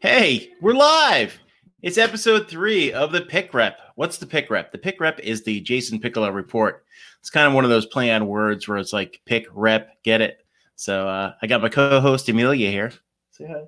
Hey, 0.00 0.50
we're 0.60 0.74
live. 0.74 1.40
It's 1.82 1.98
episode 1.98 2.48
three 2.48 2.92
of 2.92 3.10
the 3.10 3.22
Pick 3.22 3.52
Rep. 3.52 3.80
What's 3.96 4.18
the 4.18 4.26
Pick 4.26 4.48
Rep? 4.48 4.70
The 4.70 4.78
Pick 4.78 5.00
Rep 5.00 5.18
is 5.18 5.42
the 5.42 5.60
Jason 5.60 5.98
Piccolo 5.98 6.30
report. 6.30 6.84
It's 7.18 7.30
kind 7.30 7.48
of 7.48 7.52
one 7.52 7.64
of 7.64 7.70
those 7.70 7.86
play 7.86 8.12
on 8.12 8.28
words 8.28 8.68
where 8.68 8.78
it's 8.78 8.92
like 8.92 9.20
pick 9.24 9.46
rep, 9.52 10.00
get 10.04 10.20
it. 10.20 10.46
So 10.76 11.08
uh, 11.08 11.34
I 11.42 11.48
got 11.48 11.62
my 11.62 11.68
co-host 11.68 12.28
Emelia 12.28 12.70
here. 12.70 12.92
Say 13.32 13.48
hi. 13.48 13.62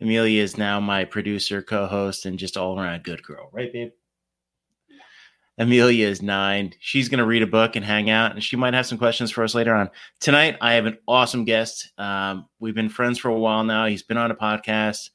Emelia 0.00 0.42
is 0.42 0.56
now 0.56 0.80
my 0.80 1.04
producer, 1.04 1.60
co-host, 1.60 2.24
and 2.24 2.38
just 2.38 2.56
all 2.56 2.80
around 2.80 3.04
good 3.04 3.22
girl, 3.22 3.50
right, 3.52 3.70
babe? 3.70 3.92
Emelia 5.58 6.06
is 6.06 6.20
nine. 6.20 6.72
She's 6.80 7.08
going 7.08 7.18
to 7.18 7.26
read 7.26 7.42
a 7.42 7.46
book 7.46 7.76
and 7.76 7.84
hang 7.84 8.10
out, 8.10 8.32
and 8.32 8.42
she 8.42 8.56
might 8.56 8.74
have 8.74 8.86
some 8.86 8.98
questions 8.98 9.30
for 9.30 9.44
us 9.44 9.54
later 9.54 9.74
on. 9.74 9.88
Tonight, 10.20 10.56
I 10.60 10.72
have 10.74 10.86
an 10.86 10.98
awesome 11.06 11.44
guest. 11.44 11.92
Um, 11.96 12.46
we've 12.58 12.74
been 12.74 12.88
friends 12.88 13.18
for 13.18 13.28
a 13.28 13.38
while 13.38 13.62
now. 13.62 13.86
He's 13.86 14.02
been 14.02 14.16
on 14.16 14.32
a 14.32 14.34
podcast. 14.34 15.10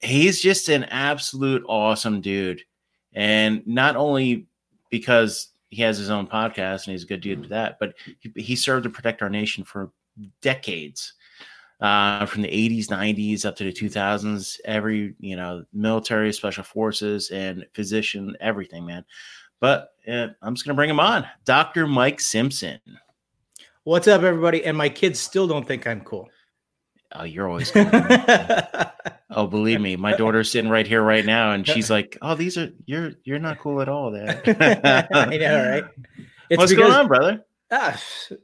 He's 0.00 0.40
just 0.40 0.68
an 0.68 0.84
absolute 0.84 1.62
awesome 1.68 2.20
dude. 2.20 2.62
And 3.12 3.64
not 3.66 3.94
only 3.94 4.48
because 4.90 5.48
he 5.70 5.82
has 5.82 5.98
his 5.98 6.10
own 6.10 6.26
podcast 6.26 6.86
and 6.86 6.92
he's 6.92 7.04
a 7.04 7.06
good 7.08 7.20
dude 7.20 7.44
to 7.44 7.48
that, 7.50 7.78
but 7.78 7.94
he, 8.20 8.32
he 8.36 8.56
served 8.56 8.84
to 8.84 8.90
protect 8.90 9.22
our 9.22 9.30
nation 9.30 9.64
for 9.64 9.90
decades. 10.42 11.14
Uh, 11.80 12.24
from 12.24 12.42
the 12.42 12.48
80s, 12.48 12.86
90s 12.86 13.44
up 13.44 13.56
to 13.56 13.64
the 13.64 13.72
2000s, 13.72 14.58
every, 14.64 15.14
you 15.18 15.36
know, 15.36 15.64
military, 15.72 16.32
special 16.32 16.62
forces, 16.62 17.30
and 17.30 17.66
physician, 17.74 18.36
everything, 18.40 18.86
man. 18.86 19.04
But 19.64 19.94
uh, 20.06 20.26
I'm 20.42 20.54
just 20.54 20.66
going 20.66 20.74
to 20.74 20.76
bring 20.76 20.90
him 20.90 21.00
on. 21.00 21.24
Dr. 21.46 21.86
Mike 21.86 22.20
Simpson. 22.20 22.80
What's 23.84 24.06
up, 24.06 24.20
everybody? 24.20 24.62
And 24.62 24.76
my 24.76 24.90
kids 24.90 25.18
still 25.18 25.46
don't 25.46 25.66
think 25.66 25.86
I'm 25.86 26.02
cool. 26.02 26.28
Oh, 27.14 27.24
you're 27.24 27.48
always 27.48 27.70
cool. 27.70 27.88
oh, 29.30 29.46
believe 29.46 29.80
me, 29.80 29.96
my 29.96 30.14
daughter's 30.18 30.50
sitting 30.50 30.70
right 30.70 30.86
here 30.86 31.02
right 31.02 31.24
now, 31.24 31.52
and 31.52 31.66
she's 31.66 31.88
like, 31.88 32.18
"Oh, 32.20 32.34
these 32.34 32.58
are 32.58 32.72
you're 32.84 33.12
you're 33.24 33.38
not 33.38 33.58
cool 33.58 33.80
at 33.80 33.88
all." 33.88 34.10
There, 34.10 34.42
I 35.14 35.34
know, 35.38 35.70
right? 35.70 35.84
It's 36.50 36.58
What's 36.58 36.70
because, 36.70 36.88
going 36.88 36.92
on, 36.92 37.08
brother? 37.08 37.46
Uh, 37.70 37.96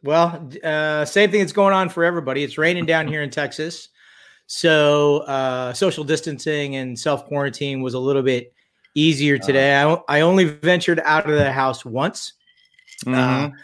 well, 0.03 0.49
uh, 0.65 1.05
same 1.05 1.31
thing 1.31 1.41
that's 1.41 1.53
going 1.53 1.75
on 1.75 1.91
for 1.91 2.03
everybody. 2.03 2.45
It's 2.45 2.57
raining 2.57 2.87
down 2.87 3.07
here 3.07 3.23
in 3.23 3.29
Texas, 3.29 3.91
so 4.47 5.19
uh, 5.25 5.75
social 5.75 6.03
distancing 6.03 6.77
and 6.77 6.99
self 6.99 7.27
quarantine 7.27 7.83
was 7.83 7.93
a 7.93 7.99
little 7.99 8.23
bit 8.23 8.55
easier 8.95 9.37
uh-huh. 9.37 9.47
today. 9.47 9.81
I, 9.81 9.97
I 10.09 10.21
only 10.21 10.45
ventured 10.45 11.01
out 11.05 11.29
of 11.29 11.37
the 11.37 11.53
house 11.53 11.85
once. 11.85 12.35
Mm-hmm. 13.05 13.55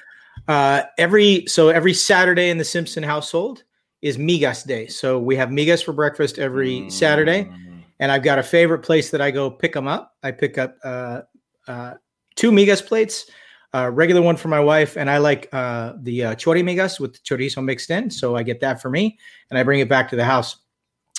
Uh, 0.48 0.52
uh, 0.52 0.82
every 0.98 1.44
so 1.46 1.68
every 1.68 1.94
Saturday 1.94 2.50
in 2.50 2.58
the 2.58 2.64
Simpson 2.64 3.02
household 3.02 3.64
is 4.02 4.16
migas 4.16 4.66
day. 4.66 4.86
So 4.86 5.18
we 5.18 5.36
have 5.36 5.48
migas 5.48 5.84
for 5.84 5.92
breakfast 5.92 6.38
every 6.38 6.80
mm-hmm. 6.80 6.88
Saturday, 6.88 7.50
and 7.98 8.12
I've 8.12 8.22
got 8.22 8.38
a 8.38 8.42
favorite 8.42 8.80
place 8.80 9.10
that 9.10 9.20
I 9.20 9.30
go 9.30 9.50
pick 9.50 9.72
them 9.72 9.88
up. 9.88 10.14
I 10.22 10.30
pick 10.30 10.58
up 10.58 10.76
uh, 10.84 11.22
uh, 11.66 11.94
two 12.36 12.52
migas 12.52 12.84
plates, 12.86 13.28
a 13.72 13.90
regular 13.90 14.22
one 14.22 14.36
for 14.36 14.48
my 14.48 14.60
wife, 14.60 14.96
and 14.96 15.10
I 15.10 15.18
like 15.18 15.48
uh, 15.52 15.94
the 16.02 16.24
uh, 16.24 16.34
migas 16.34 17.00
with 17.00 17.22
chorizo 17.24 17.64
mixed 17.64 17.90
in. 17.90 18.10
So 18.10 18.36
I 18.36 18.42
get 18.42 18.60
that 18.60 18.80
for 18.80 18.90
me, 18.90 19.18
and 19.50 19.58
I 19.58 19.62
bring 19.62 19.80
it 19.80 19.88
back 19.88 20.08
to 20.10 20.16
the 20.16 20.24
house. 20.24 20.58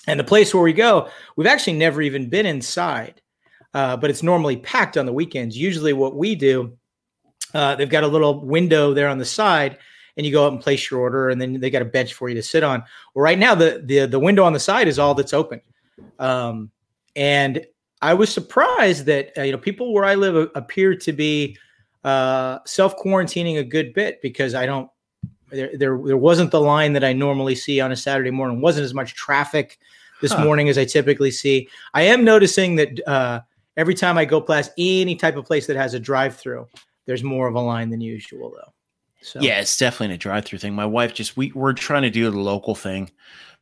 And 0.08 0.18
the 0.18 0.24
place 0.24 0.54
where 0.54 0.64
we 0.64 0.72
go, 0.72 1.10
we've 1.36 1.48
actually 1.48 1.78
never 1.78 2.02
even 2.02 2.30
been 2.30 2.46
inside 2.46 3.22
uh, 3.74 3.98
but 3.98 4.10
it's 4.10 4.24
normally 4.24 4.58
packed 4.58 4.98
on 4.98 5.06
the 5.06 5.14
weekends. 5.14 5.58
Usually, 5.58 5.94
what 5.94 6.16
we 6.16 6.36
do, 6.36 6.78
uh, 7.54 7.76
they've 7.76 7.90
got 7.90 8.04
a 8.04 8.08
little 8.08 8.46
window 8.46 8.94
there 8.94 9.08
on 9.08 9.18
the 9.18 9.26
side, 9.26 9.78
and 10.16 10.26
you 10.26 10.32
go 10.32 10.46
up 10.46 10.54
and 10.54 10.62
place 10.62 10.90
your 10.90 11.00
order, 11.00 11.30
and 11.30 11.40
then 11.40 11.60
they 11.60 11.70
got 11.70 11.82
a 11.82 11.86
bench 11.86 12.14
for 12.14 12.30
you 12.30 12.36
to 12.36 12.44
sit 12.44 12.64
on. 12.64 12.84
Well, 13.14 13.24
right 13.24 13.38
now, 13.40 13.56
the 13.56 13.82
the 13.86 14.06
the 14.06 14.20
window 14.20 14.44
on 14.44 14.54
the 14.54 14.60
side 14.60 14.88
is 14.88 15.00
all 15.00 15.14
that's 15.14 15.34
open, 15.34 15.62
um, 16.20 16.72
and 17.16 17.66
I 18.02 18.14
was 18.14 18.32
surprised 18.32 19.06
that 19.06 19.38
uh, 19.38 19.44
you 19.44 19.52
know 19.52 19.58
people 19.58 19.94
where 19.94 20.06
I 20.06 20.16
live 20.16 20.50
appear 20.56 20.96
to 20.96 21.14
be 21.14 21.58
uh, 22.04 22.60
self 22.66 22.98
quarantining 22.98 23.60
a 23.60 23.64
good 23.64 23.94
bit 23.94 24.22
because 24.22 24.56
I 24.56 24.66
don't. 24.66 24.90
There, 25.50 25.70
there, 25.78 25.98
there 26.04 26.18
wasn't 26.18 26.52
the 26.52 26.60
line 26.60 26.92
that 26.94 27.06
I 27.06 27.14
normally 27.14 27.56
see 27.56 27.80
on 27.80 27.94
a 27.94 27.96
Saturday 27.96 28.32
morning. 28.32 28.60
wasn't 28.60 28.84
as 28.84 28.94
much 28.94 29.16
traffic 29.16 29.80
this 30.22 30.34
huh. 30.34 30.44
morning 30.44 30.68
as 30.68 30.78
I 30.78 30.84
typically 30.86 31.32
see. 31.32 31.70
I 31.94 32.04
am 32.04 32.26
noticing 32.26 32.76
that 32.76 33.08
uh, 33.08 33.42
every 33.78 33.94
time 33.94 34.18
I 34.18 34.26
go 34.26 34.42
past 34.42 34.72
any 34.78 35.16
type 35.16 35.38
of 35.38 35.46
place 35.46 35.68
that 35.68 35.78
has 35.78 35.94
a 35.94 36.00
drive 36.00 36.36
through, 36.36 36.68
there's 37.06 37.24
more 37.24 37.48
of 37.48 37.56
a 37.56 37.62
line 37.62 37.90
than 37.90 38.02
usual 38.02 38.52
though. 38.52 38.74
So 39.22 39.40
yeah, 39.42 39.60
it's 39.60 39.78
definitely 39.78 40.16
a 40.16 40.18
drive 40.18 40.46
through 40.46 40.60
thing. 40.60 40.74
My 40.74 40.86
wife 40.86 41.14
just 41.14 41.38
we 41.38 41.52
we're 41.54 41.74
trying 41.74 42.04
to 42.04 42.10
do 42.10 42.30
the 42.30 42.38
local 42.38 42.76
thing. 42.76 43.10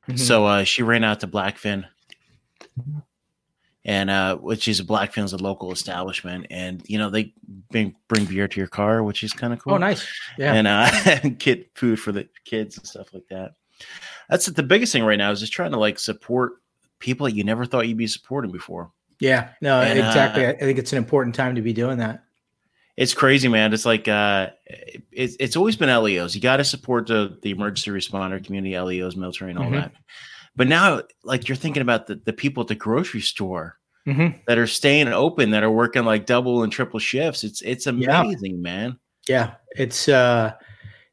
Mm-hmm. 0.07 0.17
So 0.17 0.45
uh, 0.45 0.63
she 0.63 0.83
ran 0.83 1.03
out 1.03 1.19
to 1.21 1.27
Blackfin. 1.27 1.85
And 3.87 4.09
uh, 4.09 4.37
which 4.37 4.67
is 4.67 4.79
a 4.79 4.83
Blackfin's 4.83 5.33
a 5.33 5.37
local 5.37 5.71
establishment, 5.71 6.47
and 6.49 6.81
you 6.87 6.97
know 6.97 7.11
they 7.11 7.33
bring 7.69 7.95
bring 8.07 8.25
beer 8.25 8.47
to 8.47 8.59
your 8.59 8.67
car, 8.67 9.03
which 9.03 9.23
is 9.23 9.31
kind 9.31 9.53
of 9.53 9.59
cool. 9.59 9.73
Oh, 9.73 9.77
nice! 9.77 10.07
Yeah, 10.39 10.55
and 10.55 10.67
uh, 10.67 11.19
get 11.37 11.69
food 11.75 11.99
for 11.99 12.11
the 12.11 12.27
kids 12.45 12.79
and 12.79 12.87
stuff 12.87 13.13
like 13.13 13.27
that. 13.29 13.51
That's 14.27 14.47
the 14.47 14.63
biggest 14.63 14.91
thing 14.91 15.03
right 15.03 15.19
now 15.19 15.29
is 15.29 15.39
just 15.39 15.53
trying 15.53 15.71
to 15.71 15.77
like 15.77 15.99
support 15.99 16.53
people 16.97 17.25
that 17.25 17.35
you 17.35 17.43
never 17.43 17.63
thought 17.63 17.87
you'd 17.87 17.97
be 17.97 18.07
supporting 18.07 18.51
before. 18.51 18.91
Yeah, 19.19 19.49
no, 19.61 19.81
and, 19.81 19.97
exactly. 19.97 20.45
Uh, 20.45 20.51
I 20.51 20.57
think 20.57 20.79
it's 20.79 20.91
an 20.91 20.97
important 20.97 21.35
time 21.35 21.55
to 21.55 21.61
be 21.61 21.73
doing 21.73 21.97
that. 21.99 22.23
It's 22.97 23.13
crazy, 23.13 23.47
man. 23.47 23.73
It's 23.73 23.85
like 23.85 24.07
uh, 24.07 24.49
it's 25.11 25.35
it's 25.39 25.55
always 25.55 25.75
been 25.75 25.89
LEOs. 25.89 26.33
You 26.33 26.41
got 26.41 26.57
to 26.57 26.63
support 26.63 27.07
the 27.07 27.37
the 27.41 27.51
emergency 27.51 27.91
responder 27.91 28.43
community, 28.43 28.79
LEOs, 28.79 29.15
military, 29.15 29.51
and 29.51 29.59
all 29.59 29.65
mm-hmm. 29.65 29.75
that. 29.75 29.93
But 30.55 30.67
now, 30.67 31.01
like 31.23 31.47
you're 31.47 31.57
thinking 31.57 31.81
about 31.81 32.07
the 32.07 32.15
the 32.15 32.33
people 32.33 32.61
at 32.61 32.67
the 32.67 32.75
grocery 32.75 33.21
store 33.21 33.77
mm-hmm. 34.07 34.37
that 34.47 34.57
are 34.57 34.67
staying 34.67 35.09
open, 35.09 35.51
that 35.51 35.63
are 35.63 35.71
working 35.71 36.05
like 36.05 36.25
double 36.25 36.63
and 36.63 36.71
triple 36.71 36.99
shifts. 36.99 37.43
It's 37.43 37.61
it's 37.61 37.87
amazing, 37.87 38.55
yeah. 38.55 38.61
man. 38.61 38.99
Yeah, 39.27 39.55
it's 39.75 40.07
uh, 40.07 40.53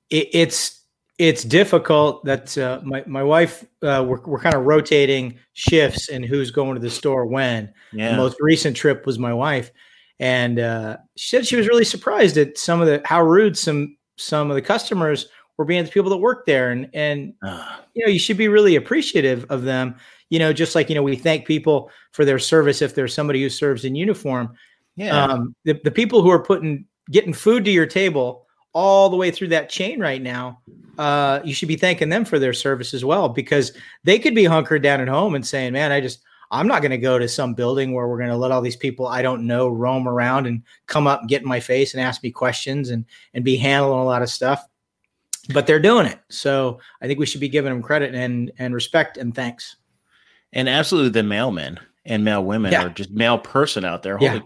it, 0.09 0.29
it's 0.33 0.82
it's 1.19 1.45
difficult 1.45 2.25
that 2.25 2.57
uh, 2.57 2.81
my 2.83 3.05
my 3.07 3.23
wife 3.23 3.65
uh, 3.83 4.05
we're 4.07 4.21
we're 4.23 4.41
kind 4.41 4.55
of 4.55 4.65
rotating 4.65 5.39
shifts 5.53 6.09
and 6.09 6.25
who's 6.25 6.51
going 6.51 6.75
to 6.75 6.81
the 6.81 6.91
store 6.91 7.27
when. 7.27 7.73
Yeah. 7.93 8.13
The 8.13 8.17
most 8.17 8.37
recent 8.41 8.77
trip 8.77 9.07
was 9.07 9.19
my 9.19 9.35
wife, 9.35 9.71
and 10.19 10.59
uh, 10.59 10.97
she 11.17 11.29
said 11.29 11.47
she 11.47 11.57
was 11.57 11.69
really 11.69 11.85
surprised 11.85 12.39
at 12.39 12.57
some 12.57 12.81
of 12.81 12.87
the 12.87 13.03
how 13.05 13.23
rude 13.23 13.57
some 13.57 13.97
some 14.17 14.51
of 14.51 14.55
the 14.55 14.63
customers 14.63 15.29
were 15.59 15.65
being 15.65 15.85
the 15.85 15.91
people 15.91 16.11
that 16.11 16.17
work 16.17 16.47
there, 16.47 16.71
and 16.71 16.89
and 16.95 17.35
you 17.95 18.05
know 18.05 18.11
you 18.11 18.19
should 18.19 18.39
be 18.39 18.49
really 18.49 18.77
appreciative 18.77 19.45
of 19.51 19.63
them. 19.63 19.95
You 20.31 20.39
know, 20.39 20.53
just 20.53 20.75
like 20.75 20.89
you 20.89 20.95
know 20.95 21.03
we 21.03 21.17
thank 21.17 21.47
people 21.47 21.91
for 22.13 22.25
their 22.25 22.39
service 22.39 22.81
if 22.81 22.95
there's 22.95 23.13
somebody 23.13 23.43
who 23.43 23.51
serves 23.51 23.85
in 23.85 23.95
uniform. 23.95 24.55
Yeah, 24.97 25.25
um, 25.25 25.55
the 25.65 25.79
the 25.85 25.91
people 25.91 26.23
who 26.23 26.31
are 26.31 26.43
putting 26.43 26.87
getting 27.11 27.33
food 27.35 27.65
to 27.67 27.71
your 27.71 27.87
table 27.87 28.42
all 28.73 29.11
the 29.11 29.17
way 29.17 29.31
through 29.31 29.49
that 29.49 29.69
chain 29.69 30.01
right 30.01 30.23
now, 30.23 30.61
uh, 30.99 31.41
you 31.45 31.55
should 31.55 31.69
be 31.69 31.77
thanking 31.77 32.09
them 32.09 32.25
for 32.25 32.39
their 32.39 32.53
service 32.53 32.95
as 32.95 33.05
well 33.05 33.29
because 33.29 33.73
they 34.05 34.19
could 34.19 34.35
be 34.35 34.45
hunkered 34.45 34.83
down 34.83 35.01
at 35.01 35.09
home 35.09 35.35
and 35.35 35.47
saying, 35.47 35.73
"Man, 35.73 35.93
I 35.93 36.01
just 36.01 36.23
I'm 36.51 36.67
not 36.67 36.83
going 36.83 36.91
to 36.91 36.99
go 36.99 37.19
to 37.19 37.29
some 37.29 37.55
building 37.55 37.93
where 37.93 38.07
we're 38.09 38.19
going 38.19 38.29
to 38.29 38.37
let 38.37 38.51
all 38.51 38.61
these 38.61 38.77
people 38.77 39.07
I 39.07 39.23
don't 39.23 39.47
know 39.47 39.69
roam 39.69 40.07
around 40.07 40.47
and 40.47 40.63
come 40.87 41.07
up 41.07 41.21
and 41.21 41.29
get 41.29 41.43
in 41.43 41.49
my 41.49 41.61
face 41.61 41.95
and 41.95 42.03
ask 42.03 42.23
me 42.23 42.31
questions 42.31 42.91
and 42.91 43.05
and 43.35 43.45
be 43.45 43.57
handling 43.57 44.01
a 44.01 44.05
lot 44.05 44.23
of 44.23 44.31
stuff." 44.31 44.63
But 45.53 45.67
they're 45.67 45.81
doing 45.81 46.07
it, 46.07 46.21
so 46.29 46.79
I 47.01 47.07
think 47.07 47.19
we 47.19 47.27
should 47.27 47.41
be 47.41 47.49
giving 47.49 47.73
them 47.73 47.83
credit 47.83 48.15
and 48.15 48.53
and 48.59 48.75
respect 48.75 49.17
and 49.17 49.35
thanks. 49.35 49.77
And 50.53 50.69
absolutely, 50.69 51.11
the 51.11 51.27
mailmen 51.27 51.79
and 52.05 52.25
mail 52.25 52.45
women 52.45 52.73
yeah. 52.73 52.85
or 52.85 52.91
just 52.91 53.11
male 53.11 53.39
person 53.39 53.85
out 53.85 54.03
there. 54.03 54.19
Holy, 54.19 54.35
yeah. 54.35 54.41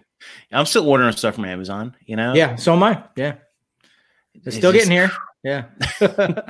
I'm 0.53 0.67
still 0.67 0.89
ordering 0.89 1.13
stuff 1.13 1.35
from 1.35 1.45
Amazon. 1.45 1.97
You 2.07 2.17
know. 2.17 2.35
Yeah. 2.35 2.57
So 2.57 2.73
am 2.73 2.83
I. 2.83 3.03
Yeah. 3.17 3.35
It's 4.45 4.57
still 4.57 4.73
getting 4.73 4.91
here. 4.91 5.11
Yeah. 5.43 5.67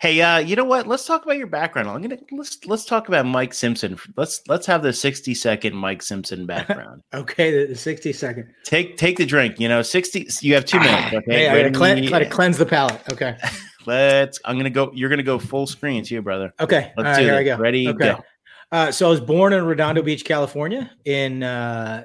hey, 0.00 0.20
uh, 0.20 0.38
you 0.38 0.56
know 0.56 0.64
what? 0.64 0.86
Let's 0.86 1.06
talk 1.06 1.24
about 1.24 1.36
your 1.36 1.46
background. 1.46 1.88
I'm 1.88 2.00
gonna 2.00 2.18
let's 2.32 2.64
let's 2.66 2.84
talk 2.84 3.08
about 3.08 3.26
Mike 3.26 3.52
Simpson. 3.52 3.98
Let's 4.16 4.40
let's 4.48 4.66
have 4.66 4.82
the 4.82 4.92
60 4.92 5.34
second 5.34 5.76
Mike 5.76 6.02
Simpson 6.02 6.46
background. 6.46 7.02
okay, 7.12 7.66
the 7.66 7.74
60 7.76 8.12
second. 8.12 8.50
Take 8.64 8.96
take 8.96 9.18
the 9.18 9.26
drink. 9.26 9.60
You 9.60 9.68
know, 9.68 9.82
60. 9.82 10.28
You 10.40 10.54
have 10.54 10.64
two 10.64 10.80
minutes. 10.80 11.14
Okay, 11.14 11.48
hey, 11.48 11.62
gotta, 11.62 11.70
clean, 11.70 12.08
gotta 12.08 12.28
cleanse 12.28 12.58
the 12.58 12.66
palate. 12.66 13.00
Okay. 13.12 13.36
let's. 13.86 14.40
I'm 14.44 14.56
gonna 14.56 14.70
go. 14.70 14.90
You're 14.94 15.10
gonna 15.10 15.22
go 15.22 15.38
full 15.38 15.66
screen 15.66 16.02
too, 16.04 16.22
brother. 16.22 16.52
Okay. 16.58 16.92
Let's 16.96 17.06
All 17.06 17.12
right, 17.12 17.22
here 17.22 17.34
it. 17.34 17.38
I 17.38 17.44
go. 17.44 17.56
Ready? 17.58 17.88
Okay. 17.88 17.98
Go. 17.98 18.24
Uh, 18.72 18.90
so 18.90 19.06
I 19.06 19.10
was 19.10 19.20
born 19.20 19.52
in 19.52 19.64
Redondo 19.64 20.02
Beach, 20.02 20.24
California, 20.24 20.90
in 21.04 21.42
uh, 21.42 22.04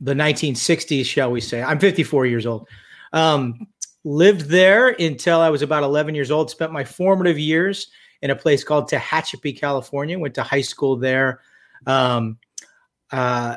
the 0.00 0.14
1960s, 0.14 1.04
shall 1.04 1.30
we 1.30 1.40
say? 1.40 1.62
I'm 1.62 1.78
54 1.78 2.26
years 2.26 2.44
old. 2.44 2.66
Um, 3.12 3.68
lived 4.04 4.42
there 4.42 4.88
until 4.88 5.40
I 5.40 5.50
was 5.50 5.62
about 5.62 5.82
11 5.82 6.14
years 6.14 6.30
old. 6.30 6.50
Spent 6.50 6.72
my 6.72 6.84
formative 6.84 7.38
years 7.38 7.88
in 8.22 8.30
a 8.30 8.36
place 8.36 8.64
called 8.64 8.90
Tehachapi, 8.90 9.58
California. 9.58 10.18
Went 10.18 10.34
to 10.34 10.42
high 10.42 10.60
school 10.60 10.96
there. 10.96 11.40
Um, 11.86 12.38
uh, 13.10 13.56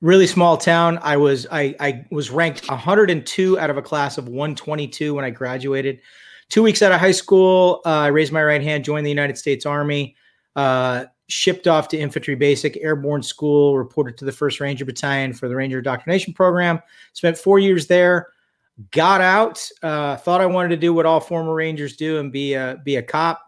really 0.00 0.26
small 0.26 0.56
town. 0.56 0.98
I 1.02 1.16
was 1.16 1.46
I, 1.50 1.74
I 1.80 2.04
was 2.10 2.30
ranked 2.30 2.68
102 2.68 3.58
out 3.58 3.70
of 3.70 3.76
a 3.76 3.82
class 3.82 4.18
of 4.18 4.28
122 4.28 5.14
when 5.14 5.24
I 5.24 5.30
graduated. 5.30 6.00
Two 6.48 6.62
weeks 6.62 6.82
out 6.82 6.92
of 6.92 7.00
high 7.00 7.12
school, 7.12 7.80
uh, 7.86 7.88
I 7.88 8.06
raised 8.08 8.32
my 8.32 8.44
right 8.44 8.62
hand, 8.62 8.84
joined 8.84 9.06
the 9.06 9.10
United 9.10 9.38
States 9.38 9.64
Army. 9.64 10.16
Uh, 10.54 11.06
shipped 11.28 11.66
off 11.66 11.88
to 11.88 11.96
infantry 11.96 12.34
basic 12.34 12.76
airborne 12.82 13.22
school 13.22 13.78
reported 13.78 14.18
to 14.18 14.26
the 14.26 14.32
first 14.32 14.60
ranger 14.60 14.84
battalion 14.84 15.32
for 15.32 15.48
the 15.48 15.56
ranger 15.56 15.78
indoctrination 15.78 16.34
program 16.34 16.78
spent 17.14 17.38
four 17.38 17.58
years 17.58 17.86
there 17.86 18.28
got 18.90 19.20
out 19.20 19.66
uh, 19.82 20.16
thought 20.16 20.40
i 20.40 20.46
wanted 20.46 20.68
to 20.68 20.76
do 20.76 20.92
what 20.92 21.06
all 21.06 21.20
former 21.20 21.54
rangers 21.54 21.96
do 21.96 22.18
and 22.18 22.32
be 22.32 22.54
a 22.54 22.80
be 22.84 22.96
a 22.96 23.02
cop. 23.02 23.40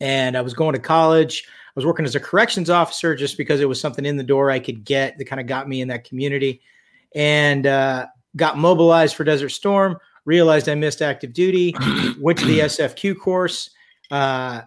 And 0.00 0.36
i 0.36 0.40
was 0.40 0.54
going 0.54 0.74
to 0.74 0.80
college. 0.80 1.44
I 1.46 1.72
was 1.74 1.86
working 1.86 2.04
as 2.04 2.14
a 2.14 2.20
corrections 2.20 2.70
officer 2.70 3.16
just 3.16 3.36
because 3.36 3.60
it 3.60 3.68
was 3.68 3.80
something 3.80 4.04
in 4.04 4.16
the 4.16 4.22
door 4.22 4.50
i 4.50 4.58
could 4.58 4.84
get 4.84 5.18
that 5.18 5.24
kind 5.24 5.40
of 5.40 5.46
got 5.46 5.68
me 5.68 5.80
in 5.80 5.88
that 5.88 6.04
community. 6.04 6.62
And 7.14 7.66
uh, 7.66 8.06
got 8.36 8.58
mobilized 8.58 9.14
for 9.14 9.24
desert 9.24 9.50
storm 9.50 9.96
realized 10.24 10.68
i 10.68 10.74
missed 10.74 11.02
active 11.02 11.32
duty 11.32 11.74
went 12.18 12.38
to 12.38 12.46
the 12.46 12.60
sfq 12.60 13.18
course 13.18 13.70
uh, 14.10 14.62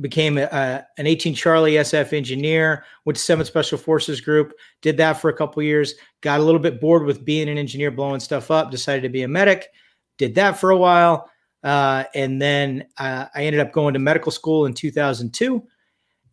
became 0.00 0.38
a, 0.38 0.86
an 0.96 1.06
18 1.06 1.34
Charlie 1.34 1.72
SF 1.72 2.12
engineer, 2.12 2.84
went 3.04 3.16
to 3.16 3.36
7th 3.36 3.46
Special 3.46 3.78
Forces 3.78 4.20
Group, 4.20 4.52
did 4.80 4.96
that 4.98 5.14
for 5.14 5.28
a 5.28 5.36
couple 5.36 5.62
years, 5.62 5.94
got 6.20 6.40
a 6.40 6.42
little 6.42 6.60
bit 6.60 6.80
bored 6.80 7.04
with 7.04 7.24
being 7.24 7.48
an 7.48 7.58
engineer, 7.58 7.90
blowing 7.90 8.20
stuff 8.20 8.50
up, 8.50 8.70
decided 8.70 9.02
to 9.02 9.08
be 9.08 9.22
a 9.22 9.28
medic, 9.28 9.68
did 10.16 10.34
that 10.36 10.58
for 10.58 10.70
a 10.70 10.76
while. 10.76 11.30
Uh, 11.64 12.04
and 12.14 12.40
then 12.40 12.86
uh, 12.98 13.26
I 13.34 13.44
ended 13.44 13.60
up 13.60 13.72
going 13.72 13.94
to 13.94 14.00
medical 14.00 14.30
school 14.30 14.66
in 14.66 14.74
2002. 14.74 15.62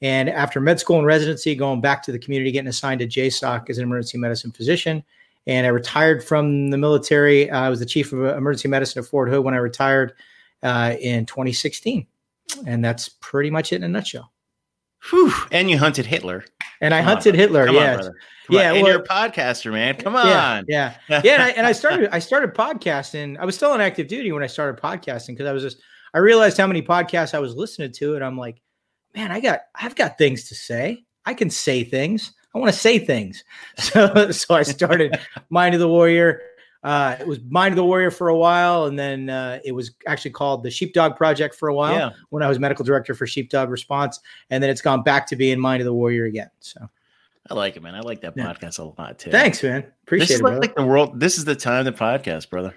And 0.01 0.29
after 0.29 0.61
med 0.61 0.79
school 0.79 0.97
and 0.97 1.07
residency, 1.07 1.55
going 1.55 1.81
back 1.81 2.03
to 2.03 2.11
the 2.11 2.19
community, 2.19 2.51
getting 2.51 2.67
assigned 2.67 2.99
to 2.99 3.07
JSOC 3.07 3.69
as 3.69 3.77
an 3.77 3.83
emergency 3.83 4.17
medicine 4.19 4.51
physician. 4.51 5.03
And 5.47 5.65
I 5.65 5.69
retired 5.69 6.23
from 6.23 6.69
the 6.69 6.77
military. 6.77 7.49
I 7.49 7.69
was 7.69 7.79
the 7.79 7.85
chief 7.85 8.13
of 8.13 8.19
emergency 8.19 8.67
medicine 8.67 9.01
at 9.01 9.09
Fort 9.09 9.29
Hood 9.29 9.43
when 9.43 9.53
I 9.53 9.57
retired 9.57 10.13
uh, 10.61 10.95
in 10.99 11.25
2016 11.25 12.05
and 12.65 12.83
that's 12.83 13.09
pretty 13.09 13.49
much 13.49 13.73
it 13.73 13.77
in 13.77 13.83
a 13.83 13.87
nutshell. 13.87 14.31
Whew. 15.09 15.31
And 15.51 15.69
you 15.69 15.77
hunted 15.77 16.05
Hitler. 16.05 16.45
And 16.81 16.93
I 16.93 16.99
Come 16.99 17.07
hunted 17.07 17.35
on, 17.35 17.39
Hitler. 17.39 17.65
Come 17.67 17.75
yeah. 17.75 17.79
On, 17.79 17.85
yeah. 17.87 18.15
On. 18.29 18.35
And 18.47 18.53
well, 18.53 18.77
you're 18.77 19.01
a 19.01 19.03
podcaster, 19.03 19.71
man. 19.71 19.95
Come 19.95 20.15
on. 20.15 20.27
Yeah. 20.27 20.61
Yeah. 20.67 20.93
yeah 21.23 21.33
and, 21.33 21.43
I, 21.43 21.49
and 21.51 21.67
I 21.67 21.71
started, 21.71 22.09
I 22.11 22.19
started 22.19 22.53
podcasting. 22.53 23.37
I 23.37 23.45
was 23.45 23.55
still 23.55 23.71
on 23.71 23.81
active 23.81 24.07
duty 24.07 24.31
when 24.31 24.43
I 24.43 24.47
started 24.47 24.81
podcasting 24.81 25.29
because 25.29 25.47
I 25.47 25.51
was 25.51 25.63
just, 25.63 25.77
I 26.13 26.19
realized 26.19 26.57
how 26.57 26.67
many 26.67 26.81
podcasts 26.81 27.33
I 27.33 27.39
was 27.39 27.55
listening 27.55 27.91
to. 27.93 28.15
And 28.15 28.23
I'm 28.23 28.37
like, 28.37 28.61
man, 29.15 29.31
I 29.31 29.39
got, 29.39 29.61
I've 29.75 29.95
got 29.95 30.17
things 30.17 30.47
to 30.49 30.55
say. 30.55 31.03
I 31.25 31.33
can 31.33 31.49
say 31.49 31.83
things. 31.83 32.33
I 32.53 32.59
want 32.59 32.73
to 32.73 32.79
say 32.79 32.99
things. 32.99 33.43
So, 33.77 34.31
so 34.31 34.55
I 34.55 34.63
started 34.63 35.19
Mind 35.49 35.75
of 35.75 35.81
the 35.81 35.89
Warrior. 35.89 36.41
Uh, 36.85 37.17
it 37.19 37.25
was 37.25 37.39
Mind 37.49 37.73
of 37.73 37.77
the 37.77 37.83
Warrior 37.83 38.11
for 38.11 38.29
a 38.29 38.37
while, 38.37 38.85
and 38.85 38.97
then 38.97 39.27
uh, 39.27 39.57
it 39.65 39.71
was 39.71 39.89
actually 40.05 40.29
called 40.29 40.61
the 40.61 40.69
Sheepdog 40.69 41.15
Project 41.15 41.55
for 41.55 41.67
a 41.67 41.73
while 41.73 41.95
yeah. 41.95 42.09
when 42.29 42.43
I 42.43 42.47
was 42.47 42.59
medical 42.59 42.85
director 42.85 43.15
for 43.15 43.25
Sheepdog 43.25 43.71
Response, 43.71 44.19
and 44.51 44.61
then 44.61 44.69
it's 44.69 44.81
gone 44.81 45.01
back 45.01 45.25
to 45.27 45.35
being 45.35 45.59
Mind 45.59 45.81
of 45.81 45.85
the 45.85 45.93
Warrior 45.93 46.25
again. 46.25 46.51
So 46.59 46.87
I 47.49 47.55
like 47.55 47.75
it, 47.75 47.81
man. 47.81 47.95
I 47.95 48.01
like 48.01 48.21
that 48.21 48.33
yeah. 48.37 48.53
podcast 48.53 48.77
a 48.77 48.83
lot 49.01 49.17
too. 49.17 49.31
Thanks, 49.31 49.63
man. 49.63 49.83
Appreciate 50.03 50.27
this 50.27 50.39
it. 50.41 50.43
Like, 50.43 50.59
like 50.59 50.75
the 50.75 50.85
world. 50.85 51.19
This 51.19 51.39
is 51.39 51.45
the 51.45 51.55
time 51.55 51.85
to 51.85 51.91
podcast, 51.91 52.51
brother. 52.51 52.75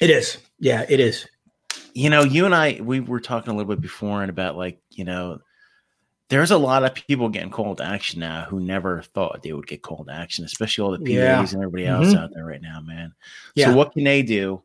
It 0.00 0.08
is. 0.08 0.38
Yeah, 0.58 0.86
it 0.88 0.98
is. 0.98 1.28
You 1.92 2.08
know, 2.08 2.24
you 2.24 2.46
and 2.46 2.54
I, 2.54 2.80
we 2.82 3.00
were 3.00 3.20
talking 3.20 3.52
a 3.52 3.54
little 3.56 3.70
bit 3.70 3.82
before 3.82 4.22
and 4.22 4.30
about 4.30 4.56
like, 4.56 4.80
you 4.92 5.04
know, 5.04 5.40
there's 6.28 6.50
a 6.50 6.58
lot 6.58 6.84
of 6.84 6.94
people 6.94 7.28
getting 7.28 7.50
called 7.50 7.78
to 7.78 7.84
action 7.84 8.20
now 8.20 8.46
who 8.48 8.58
never 8.58 9.02
thought 9.02 9.42
they 9.42 9.52
would 9.52 9.66
get 9.66 9.82
called 9.82 10.08
to 10.08 10.12
action, 10.12 10.44
especially 10.44 10.82
all 10.82 10.90
the 10.90 10.98
PAs 10.98 11.08
yeah. 11.12 11.40
and 11.40 11.54
everybody 11.54 11.86
else 11.86 12.08
mm-hmm. 12.08 12.18
out 12.18 12.30
there 12.34 12.44
right 12.44 12.62
now, 12.62 12.80
man. 12.80 13.12
Yeah. 13.54 13.66
So 13.66 13.76
what 13.76 13.92
can 13.92 14.04
they 14.04 14.22
do 14.22 14.62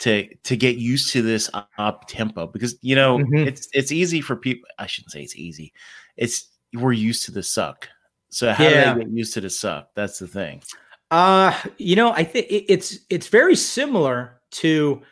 to 0.00 0.34
to 0.34 0.56
get 0.56 0.76
used 0.76 1.12
to 1.12 1.22
this 1.22 1.50
up 1.76 2.08
tempo? 2.08 2.46
Because 2.46 2.76
you 2.80 2.94
know 2.94 3.18
mm-hmm. 3.18 3.48
it's 3.48 3.68
it's 3.72 3.92
easy 3.92 4.20
for 4.20 4.36
people. 4.36 4.68
I 4.78 4.86
shouldn't 4.86 5.12
say 5.12 5.22
it's 5.22 5.36
easy. 5.36 5.72
It's 6.16 6.48
we're 6.72 6.92
used 6.92 7.24
to 7.26 7.32
the 7.32 7.42
suck. 7.42 7.88
So 8.30 8.52
how 8.52 8.64
yeah. 8.64 8.94
do 8.94 9.00
they 9.00 9.04
get 9.04 9.12
used 9.12 9.34
to 9.34 9.42
the 9.42 9.50
suck? 9.50 9.88
That's 9.94 10.18
the 10.18 10.26
thing. 10.26 10.62
Uh, 11.10 11.54
you 11.76 11.96
know, 11.96 12.12
I 12.12 12.24
think 12.24 12.46
it's 12.48 12.98
it's 13.10 13.28
very 13.28 13.56
similar 13.56 14.40
to 14.52 15.02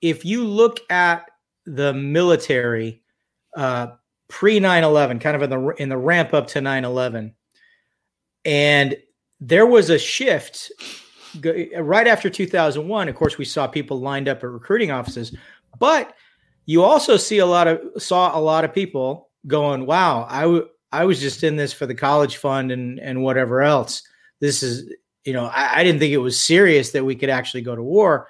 if 0.00 0.24
you 0.24 0.44
look 0.44 0.78
at 0.90 1.28
the 1.66 1.92
military. 1.92 3.02
Uh, 3.56 3.88
pre 4.28 4.60
9-11 4.60 5.20
kind 5.20 5.36
of 5.36 5.42
in 5.42 5.50
the 5.50 5.68
in 5.78 5.88
the 5.88 5.96
ramp 5.96 6.34
up 6.34 6.46
to 6.48 6.60
9-11 6.60 7.32
and 8.44 8.96
there 9.40 9.66
was 9.66 9.90
a 9.90 9.98
shift 9.98 10.72
right 11.78 12.06
after 12.06 12.30
2001 12.30 13.08
of 13.08 13.14
course 13.14 13.38
we 13.38 13.44
saw 13.44 13.66
people 13.66 14.00
lined 14.00 14.28
up 14.28 14.38
at 14.38 14.50
recruiting 14.50 14.90
offices 14.90 15.36
but 15.78 16.14
you 16.66 16.82
also 16.82 17.16
see 17.16 17.38
a 17.38 17.46
lot 17.46 17.66
of 17.66 17.80
saw 17.98 18.36
a 18.36 18.40
lot 18.40 18.64
of 18.64 18.72
people 18.72 19.28
going 19.46 19.84
wow 19.84 20.26
I, 20.28 20.42
w- 20.42 20.68
I 20.94 21.04
was 21.04 21.20
just 21.20 21.42
in 21.42 21.56
this 21.56 21.72
for 21.72 21.86
the 21.86 21.94
college 21.94 22.36
fund 22.36 22.70
and 22.70 23.00
and 23.00 23.22
whatever 23.22 23.62
else. 23.62 24.02
This 24.40 24.62
is 24.62 24.88
you 25.24 25.32
know 25.32 25.46
I, 25.46 25.80
I 25.80 25.84
didn't 25.84 25.98
think 25.98 26.12
it 26.12 26.18
was 26.18 26.40
serious 26.40 26.92
that 26.92 27.04
we 27.04 27.16
could 27.16 27.30
actually 27.30 27.62
go 27.62 27.74
to 27.74 27.82
war. 27.82 28.28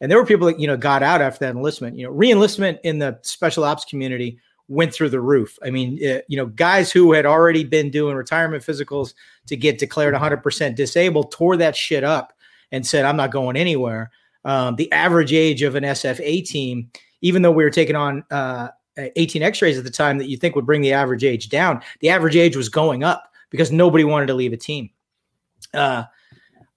And 0.00 0.10
there 0.10 0.18
were 0.18 0.26
people 0.26 0.46
that 0.46 0.60
you 0.60 0.68
know 0.68 0.76
got 0.76 1.02
out 1.02 1.20
after 1.20 1.40
that 1.40 1.56
enlistment. 1.56 1.98
You 1.98 2.06
know 2.06 2.12
reenlistment 2.12 2.78
in 2.84 3.00
the 3.00 3.18
special 3.22 3.64
ops 3.64 3.84
community 3.84 4.38
went 4.68 4.94
through 4.94 5.10
the 5.10 5.20
roof. 5.20 5.58
I 5.62 5.70
mean, 5.70 5.98
uh, 6.06 6.20
you 6.28 6.36
know, 6.36 6.46
guys 6.46 6.90
who 6.90 7.12
had 7.12 7.26
already 7.26 7.64
been 7.64 7.90
doing 7.90 8.16
retirement 8.16 8.64
physicals 8.64 9.14
to 9.46 9.56
get 9.56 9.78
declared 9.78 10.14
100% 10.14 10.74
disabled 10.74 11.32
tore 11.32 11.56
that 11.58 11.76
shit 11.76 12.04
up 12.04 12.32
and 12.72 12.86
said, 12.86 13.04
I'm 13.04 13.16
not 13.16 13.30
going 13.30 13.56
anywhere. 13.56 14.10
Um, 14.44 14.76
the 14.76 14.90
average 14.92 15.32
age 15.32 15.62
of 15.62 15.74
an 15.74 15.84
SFA 15.84 16.44
team, 16.44 16.90
even 17.20 17.42
though 17.42 17.52
we 17.52 17.64
were 17.64 17.70
taking 17.70 17.96
on 17.96 18.24
uh, 18.30 18.68
18 18.96 19.42
x 19.42 19.60
rays 19.60 19.78
at 19.78 19.84
the 19.84 19.90
time 19.90 20.18
that 20.18 20.28
you 20.28 20.36
think 20.36 20.54
would 20.54 20.66
bring 20.66 20.82
the 20.82 20.92
average 20.92 21.24
age 21.24 21.48
down, 21.48 21.82
the 22.00 22.10
average 22.10 22.36
age 22.36 22.56
was 22.56 22.68
going 22.68 23.04
up 23.04 23.30
because 23.50 23.70
nobody 23.70 24.04
wanted 24.04 24.26
to 24.26 24.34
leave 24.34 24.52
a 24.52 24.56
team. 24.56 24.90
Uh, 25.72 26.04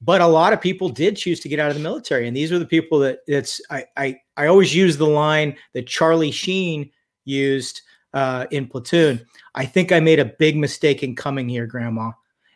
but 0.02 0.22
a 0.22 0.28
lot 0.28 0.54
of 0.54 0.62
people 0.62 0.90
did 0.90 1.18
choose 1.18 1.40
to 1.40 1.50
get 1.50 1.60
out 1.60 1.70
of 1.70 1.76
the 1.76 1.84
military, 1.84 2.28
and 2.28 2.38
these 2.38 2.52
are 2.52 2.60
the 2.60 2.66
people 2.66 3.00
that 3.00 3.20
it's. 3.26 3.60
I 3.72 3.86
I, 3.98 4.20
I 4.38 4.48
always 4.48 4.76
use 4.76 4.98
the 4.98 5.08
line 5.08 5.58
that 5.74 5.88
Charlie 5.88 6.32
Sheen 6.32 6.92
used 7.28 7.82
uh, 8.14 8.46
in 8.52 8.68
Platoon. 8.68 9.26
I 9.56 9.66
think 9.66 9.92
I 9.92 10.00
made 10.00 10.20
a 10.20 10.26
big 10.26 10.56
mistake 10.58 11.04
in 11.04 11.16
coming 11.16 11.50
here, 11.50 11.66
Grandma. 11.66 12.12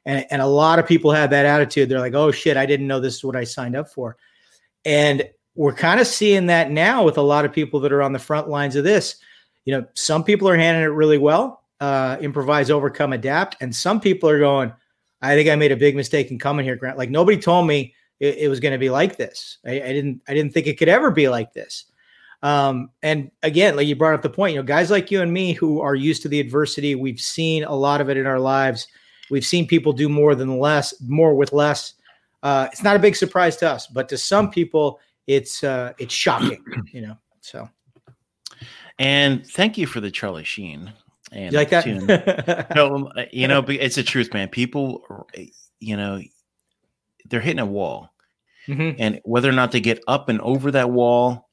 And, 0.06 0.25
and 0.31 0.41
a 0.41 0.47
lot 0.47 0.79
of 0.79 0.88
people 0.88 1.12
have 1.12 1.29
that 1.29 1.45
attitude. 1.45 1.89
They're 1.89 2.00
like, 2.00 2.15
oh 2.15 2.31
shit, 2.31 2.57
I 2.57 2.65
didn't 2.65 2.88
know 2.88 3.00
this 3.00 3.18
is 3.18 3.23
what 3.23 3.35
I 3.35 3.44
signed 3.44 3.75
up 3.75 3.89
for. 3.89 4.18
And 4.85 5.29
we're 5.56 5.73
kind 5.73 6.00
of 6.00 6.07
seeing 6.07 6.47
that 6.47 6.71
now 6.71 7.03
with 7.03 7.18
a 7.18 7.21
lot 7.21 7.45
of 7.45 7.53
people 7.53 7.79
that 7.81 7.91
are 7.91 8.01
on 8.01 8.13
the 8.13 8.19
front 8.19 8.50
lines 8.50 8.75
of 8.75 8.83
this. 8.83 9.18
You 9.65 9.77
know, 9.77 9.85
some 9.94 10.23
people 10.23 10.50
are 10.50 10.57
handling 10.57 10.85
it 10.85 10.95
really 10.95 11.19
well, 11.19 11.63
uh, 11.79 12.18
improvise, 12.19 12.71
overcome, 12.71 13.13
adapt. 13.13 13.57
And 13.62 13.75
some 13.75 13.99
people 13.99 14.30
are 14.30 14.40
going, 14.40 14.73
I 15.21 15.35
think 15.35 15.49
I 15.49 15.56
made 15.56 15.71
a 15.71 15.78
big 15.78 15.95
mistake 15.95 16.31
in 16.31 16.40
coming 16.40 16.66
here, 16.66 16.75
Grant. 16.75 16.97
Like 16.97 17.11
nobody 17.11 17.37
told 17.37 17.68
me 17.68 17.94
it, 18.19 18.37
it 18.37 18.47
was 18.47 18.59
going 18.59 18.71
to 18.71 18.80
be 18.80 18.90
like 18.90 19.18
this. 19.18 19.59
I, 19.66 19.73
I, 19.73 19.94
didn't, 19.94 20.21
I 20.28 20.33
didn't 20.33 20.54
think 20.54 20.66
it 20.66 20.80
could 20.80 20.90
ever 20.90 21.11
be 21.11 21.30
like 21.30 21.54
this. 21.54 21.85
Um, 22.44 22.90
and 23.04 23.30
again, 23.44 23.76
like 23.76 23.88
you 23.88 23.95
brought 23.95 24.16
up 24.16 24.21
the 24.21 24.30
point, 24.30 24.54
you 24.54 24.60
know, 24.60 24.66
guys 24.66 24.90
like 24.90 25.12
you 25.12 25.21
and 25.21 25.31
me 25.31 25.54
who 25.54 25.80
are 25.81 25.95
used 25.95 26.21
to 26.24 26.28
the 26.28 26.40
adversity, 26.40 26.95
we've 26.95 27.19
seen 27.19 27.64
a 27.64 27.76
lot 27.76 28.02
of 28.02 28.10
it 28.10 28.18
in 28.18 28.26
our 28.26 28.40
lives. 28.40 28.88
We've 29.30 29.45
seen 29.45 29.68
people 29.68 29.94
do 29.94 30.10
more 30.10 30.33
than 30.33 30.60
less, 30.60 30.94
more 31.02 31.36
with 31.36 31.54
less. 31.54 31.94
Uh, 32.44 32.68
it's 32.71 32.83
not 32.83 32.95
a 32.95 33.00
big 33.00 33.16
surprise 33.16 33.57
to 33.57 33.69
us, 33.69 33.88
but 33.88 34.10
to 34.10 34.18
some 34.18 34.50
people, 34.50 35.00
it's 35.28 35.64
uh, 35.64 35.94
it's 36.00 36.14
shocking, 36.14 36.64
you 36.92 37.02
know. 37.02 37.16
So, 37.42 37.69
and 38.98 39.45
thank 39.45 39.78
you 39.78 39.86
for 39.86 40.02
the 40.02 40.12
Charlie 40.12 40.44
Sheen. 40.44 40.92
And 41.31 41.54
you 41.54 41.57
like 41.60 41.69
that? 41.69 41.86
no, 42.76 43.07
uh, 43.16 43.26
you 43.31 43.48
know, 43.48 43.64
it's 43.68 43.95
the 43.95 44.04
truth, 44.04 44.33
man. 44.33 44.50
People, 44.50 45.28
you 45.80 45.95
know, 45.95 46.19
they're 47.26 47.40
hitting 47.40 47.60
a 47.60 47.66
wall, 47.66 48.10
mm-hmm. 48.68 49.00
and 49.00 49.21
whether 49.24 49.48
or 49.48 49.54
not 49.54 49.71
they 49.71 49.80
get 49.80 50.04
up 50.07 50.28
and 50.28 50.42
over 50.42 50.71
that 50.71 50.90
wall 50.90 51.50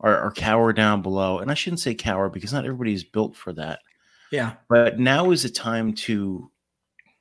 or, 0.00 0.20
or 0.20 0.30
cower 0.32 0.72
down 0.72 1.02
below. 1.02 1.38
And 1.38 1.50
I 1.50 1.54
shouldn't 1.54 1.80
say 1.80 1.94
cower 1.94 2.28
because 2.28 2.52
not 2.52 2.64
everybody's 2.64 3.04
built 3.04 3.36
for 3.36 3.52
that. 3.54 3.80
Yeah. 4.30 4.54
But 4.68 4.98
now 4.98 5.30
is 5.30 5.42
the 5.42 5.48
time 5.48 5.94
to 5.94 6.50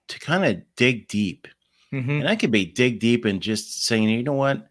to 0.09 0.19
kind 0.19 0.45
of 0.45 0.61
dig 0.75 1.07
deep. 1.07 1.47
Mm-hmm. 1.93 2.11
And 2.11 2.27
I 2.27 2.35
could 2.35 2.51
be 2.51 2.65
dig 2.65 2.99
deep 2.99 3.25
and 3.25 3.41
just 3.41 3.85
saying, 3.85 4.09
you 4.09 4.23
know 4.23 4.33
what? 4.33 4.67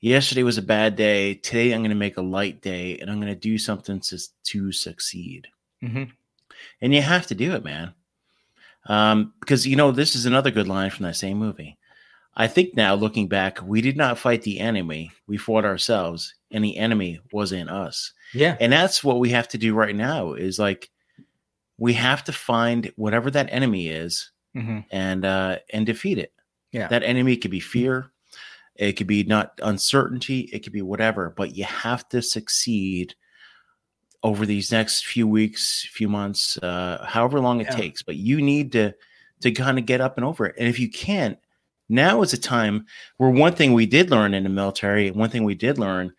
Yesterday 0.00 0.42
was 0.42 0.58
a 0.58 0.62
bad 0.62 0.96
day. 0.96 1.34
Today 1.34 1.72
I'm 1.72 1.80
going 1.80 1.90
to 1.90 1.96
make 1.96 2.16
a 2.16 2.22
light 2.22 2.62
day 2.62 2.98
and 2.98 3.10
I'm 3.10 3.20
going 3.20 3.32
to 3.32 3.38
do 3.38 3.58
something 3.58 4.00
to, 4.00 4.18
to 4.44 4.72
succeed. 4.72 5.48
Mm-hmm. 5.82 6.04
And 6.80 6.94
you 6.94 7.02
have 7.02 7.26
to 7.28 7.34
do 7.34 7.54
it, 7.54 7.64
man. 7.64 7.94
Um, 8.86 9.34
because, 9.40 9.66
you 9.66 9.76
know, 9.76 9.90
this 9.90 10.14
is 10.14 10.24
another 10.24 10.50
good 10.50 10.68
line 10.68 10.90
from 10.90 11.04
that 11.04 11.16
same 11.16 11.38
movie. 11.38 11.76
I 12.36 12.46
think 12.46 12.76
now, 12.76 12.94
looking 12.94 13.26
back, 13.26 13.60
we 13.62 13.80
did 13.80 13.96
not 13.96 14.18
fight 14.18 14.42
the 14.42 14.60
enemy. 14.60 15.10
We 15.26 15.36
fought 15.36 15.64
ourselves, 15.64 16.34
and 16.50 16.64
the 16.64 16.76
enemy 16.76 17.20
was 17.32 17.52
in 17.52 17.68
us. 17.68 18.12
Yeah. 18.32 18.56
And 18.60 18.72
that's 18.72 19.04
what 19.04 19.18
we 19.18 19.30
have 19.30 19.48
to 19.48 19.58
do 19.58 19.74
right 19.74 19.94
now 19.94 20.32
is 20.32 20.58
like 20.58 20.90
we 21.76 21.92
have 21.94 22.24
to 22.24 22.32
find 22.32 22.92
whatever 22.96 23.30
that 23.30 23.52
enemy 23.52 23.88
is 23.88 24.30
mm-hmm. 24.56 24.80
and 24.90 25.24
uh 25.24 25.58
and 25.72 25.86
defeat 25.86 26.18
it. 26.18 26.32
Yeah. 26.72 26.88
That 26.88 27.02
enemy 27.02 27.36
could 27.36 27.50
be 27.50 27.60
fear, 27.60 28.10
it 28.76 28.92
could 28.92 29.06
be 29.06 29.24
not 29.24 29.58
uncertainty, 29.62 30.40
it 30.52 30.60
could 30.60 30.72
be 30.72 30.82
whatever, 30.82 31.32
but 31.36 31.56
you 31.56 31.64
have 31.64 32.08
to 32.10 32.22
succeed 32.22 33.14
over 34.22 34.44
these 34.44 34.72
next 34.72 35.06
few 35.06 35.28
weeks, 35.28 35.86
few 35.92 36.08
months, 36.08 36.58
uh, 36.58 37.04
however 37.06 37.40
long 37.40 37.60
it 37.60 37.68
yeah. 37.70 37.76
takes. 37.76 38.02
But 38.02 38.16
you 38.16 38.40
need 38.40 38.72
to 38.72 38.94
to 39.40 39.52
kind 39.52 39.78
of 39.78 39.86
get 39.86 40.00
up 40.00 40.16
and 40.16 40.24
over 40.24 40.46
it. 40.46 40.56
And 40.58 40.68
if 40.68 40.80
you 40.80 40.90
can't, 40.90 41.38
now 41.88 42.22
is 42.22 42.32
a 42.32 42.38
time 42.38 42.86
where 43.16 43.30
one 43.30 43.54
thing 43.54 43.72
we 43.72 43.86
did 43.86 44.10
learn 44.10 44.34
in 44.34 44.42
the 44.42 44.50
military, 44.50 45.10
one 45.10 45.30
thing 45.30 45.44
we 45.44 45.54
did 45.54 45.78
learn 45.78 46.12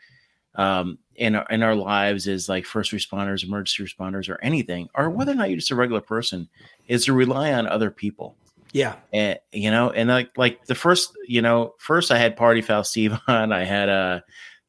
um, 0.60 1.00
in 1.16 1.36
our, 1.36 1.46
in 1.50 1.64
our 1.64 1.76
lives 1.76 2.28
as 2.28 2.50
like 2.50 2.66
first 2.66 2.92
responders, 2.92 3.44
emergency 3.46 3.82
responders, 3.84 4.30
or 4.30 4.38
anything, 4.44 4.90
or 4.94 5.10
whether 5.10 5.32
or 5.32 5.36
not 5.36 5.50
you're 5.50 5.58
just 5.58 5.72
a 5.72 5.76
regular 5.76 6.02
person, 6.02 6.50
is 6.88 7.06
to 7.06 7.14
rely 7.14 7.54
on 7.54 7.66
other 7.66 7.90
people. 7.90 8.36
Yeah, 8.74 8.96
and 9.14 9.40
you 9.54 9.72
know, 9.72 9.90
and 9.90 10.10
like 10.10 10.38
like 10.38 10.66
the 10.66 10.76
first, 10.76 11.14
you 11.28 11.42
know, 11.42 11.76
first 11.80 12.12
I 12.12 12.18
had 12.18 12.36
Party 12.36 12.62
Foul 12.62 12.84
Steve 12.84 13.18
on, 13.28 13.54
I 13.54 13.64
had 13.64 13.90
uh 13.90 14.20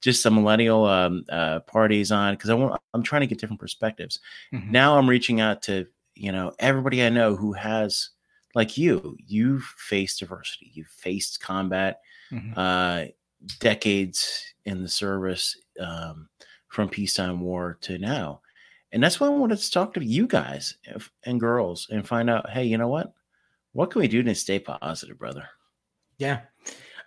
just 0.01 0.23
some 0.23 0.37
millennial 0.37 0.87
um, 0.87 1.25
uh, 1.29 1.61
parties 1.61 2.11
on 2.11 2.35
because 2.35 2.51
I 2.51 2.55
want 2.55 2.81
I'm 2.95 3.03
trying 3.03 3.21
to 3.23 3.27
get 3.27 3.39
different 3.39 3.61
perspectives. 3.61 4.21
Mm-hmm. 4.55 4.71
Now 4.71 4.97
I'm 4.97 5.11
reaching 5.11 5.41
out 5.41 5.63
to 5.63 5.87
you 6.15 6.31
know 6.31 6.53
everybody 6.61 7.03
I 7.03 7.09
know 7.09 7.35
who 7.35 7.53
has 7.53 8.11
like 8.55 8.79
you, 8.79 9.17
you've 9.27 9.65
faced 9.77 10.21
diversity, 10.21 10.71
you've 10.73 10.89
faced 10.89 11.41
combat, 11.41 12.01
mm-hmm. 12.33 12.53
uh, 12.57 13.05
decades 13.59 14.55
in 14.65 14.83
the 14.83 14.89
service 14.89 15.57
um, 15.81 16.29
from 16.69 16.89
peacetime 16.89 17.41
war 17.41 17.79
to 17.83 17.99
now. 17.99 18.41
And 18.93 19.03
that's 19.03 19.21
why 19.21 19.29
I 19.29 19.31
wanted 19.31 19.59
to 19.59 19.71
talk 19.71 19.95
to 19.95 20.05
you 20.05 20.27
guys 20.27 20.77
and 21.25 21.39
girls 21.39 21.89
and 21.91 22.07
find 22.07 22.29
out, 22.29 22.51
hey, 22.51 22.65
you 22.65 22.77
know 22.77 22.89
what? 22.89 23.13
What 23.73 23.91
can 23.91 24.01
we 24.01 24.09
do 24.09 24.23
to 24.23 24.35
stay 24.35 24.59
positive, 24.59 25.19
brother? 25.19 25.49
Yeah. 26.19 26.41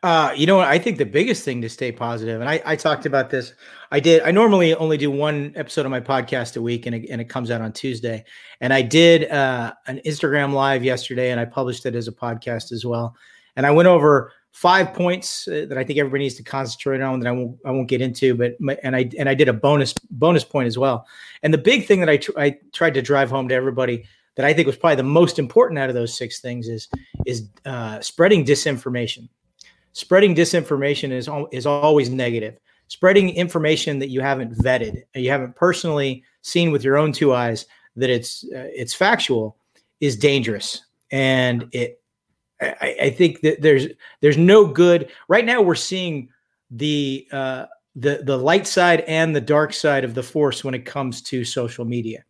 Uh, 0.02 0.34
you 0.36 0.46
know 0.46 0.58
what? 0.58 0.68
I 0.68 0.78
think 0.80 0.98
the 0.98 1.06
biggest 1.06 1.44
thing 1.44 1.62
to 1.62 1.70
stay 1.70 1.90
positive, 1.90 2.42
and 2.42 2.50
I, 2.50 2.62
I, 2.66 2.76
talked 2.76 3.06
about 3.06 3.30
this. 3.30 3.54
I 3.90 4.02
did. 4.02 4.22
I 4.24 4.32
normally 4.32 4.76
only 4.76 4.98
do 4.98 5.10
one 5.10 5.54
episode 5.56 5.86
of 5.86 5.92
my 5.92 6.02
podcast 6.02 6.58
a 6.58 6.62
week, 6.62 6.86
and 6.86 6.94
it, 6.94 7.10
and 7.10 7.22
it 7.22 7.30
comes 7.30 7.50
out 7.50 7.62
on 7.62 7.72
Tuesday. 7.72 8.26
And 8.60 8.74
I 8.74 8.82
did 8.82 9.32
uh, 9.32 9.74
an 9.88 10.02
Instagram 10.06 10.52
live 10.52 10.84
yesterday, 10.84 11.32
and 11.32 11.40
I 11.40 11.46
published 11.46 11.86
it 11.86 11.96
as 11.96 12.10
a 12.10 12.12
podcast 12.12 12.74
as 12.74 12.86
well. 12.86 13.16
And 13.56 13.66
I 13.66 13.72
went 13.72 13.88
over 13.88 14.34
five 14.54 14.94
points 14.94 15.48
uh, 15.48 15.66
that 15.68 15.78
I 15.78 15.84
think 15.84 16.00
everybody 16.00 16.24
needs 16.24 16.36
to 16.36 16.44
concentrate 16.44 17.02
on 17.02 17.20
that 17.20 17.28
I 17.28 17.32
won't 17.32 17.60
I 17.66 17.72
won't 17.72 17.90
get 17.90 18.02
into. 18.02 18.34
But 18.36 18.60
my, 18.62 18.78
and 18.84 18.96
I 18.96 19.10
and 19.20 19.28
I 19.28 19.34
did 19.34 19.50
a 19.50 19.54
bonus 19.54 19.94
bonus 19.94 20.44
point 20.44 20.68
as 20.68 20.78
well. 20.78 21.06
And 21.44 21.54
the 21.54 21.58
big 21.58 21.86
thing 21.86 22.00
that 22.00 22.10
I 22.10 22.18
tr- 22.18 22.40
I 22.40 22.58
tried 22.72 22.94
to 22.94 23.02
drive 23.02 23.30
home 23.30 23.50
to 23.50 23.56
everybody 23.56 24.06
that 24.36 24.46
I 24.46 24.54
think 24.54 24.66
was 24.66 24.78
probably 24.78 24.96
the 24.96 25.04
most 25.04 25.38
important 25.38 25.78
out 25.78 25.90
of 25.90 25.96
those 25.96 26.18
six 26.18 26.40
things 26.40 26.68
is 26.70 26.88
is 27.26 27.50
uh, 27.66 28.00
spreading 28.00 28.46
disinformation 28.46 29.28
spreading 29.94 30.36
disinformation 30.36 31.12
is 31.12 31.30
is 31.52 31.66
always 31.66 32.10
negative. 32.10 32.60
Spreading 32.90 33.30
information 33.30 33.98
that 34.00 34.10
you 34.10 34.22
haven't 34.22 34.56
vetted, 34.58 35.04
you 35.16 35.30
haven't 35.30 35.56
personally 35.56 36.24
seen 36.42 36.72
with 36.72 36.84
your 36.84 36.98
own 36.98 37.12
two 37.12 37.34
eyes 37.34 37.66
that 37.96 38.10
it's 38.10 38.44
uh, 38.46 38.68
it's 38.74 38.94
factual, 38.94 39.56
is 40.02 40.16
dangerous. 40.16 40.84
And 41.12 41.70
it, 41.72 42.02
I, 42.64 42.96
I, 43.04 43.10
think 43.10 43.42
that 43.42 43.62
there's 43.62 43.88
there's 44.22 44.38
no 44.38 44.66
good 44.66 45.10
right 45.28 45.46
now. 45.46 45.62
We're 45.62 45.76
seeing 45.76 46.30
the 46.72 47.28
uh, 47.32 47.66
the 47.96 48.24
the 48.24 48.38
light 48.38 48.68
side 48.68 49.02
and 49.02 49.36
the 49.36 49.42
dark 49.42 49.74
side 49.74 50.04
of 50.04 50.16
the 50.16 50.24
force 50.24 50.64
when 50.64 50.74
it 50.74 50.86
comes 50.86 51.22
to 51.24 51.46
social 51.46 51.86
media. 51.86 52.24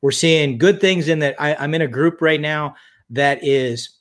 We're 0.00 0.10
seeing 0.12 0.58
good 0.58 0.80
things 0.80 1.08
in 1.08 1.18
that. 1.20 1.34
I, 1.40 1.54
I'm 1.56 1.74
in 1.74 1.82
a 1.82 1.88
group 1.88 2.20
right 2.22 2.40
now 2.40 2.76
that 3.10 3.42
is 3.42 3.98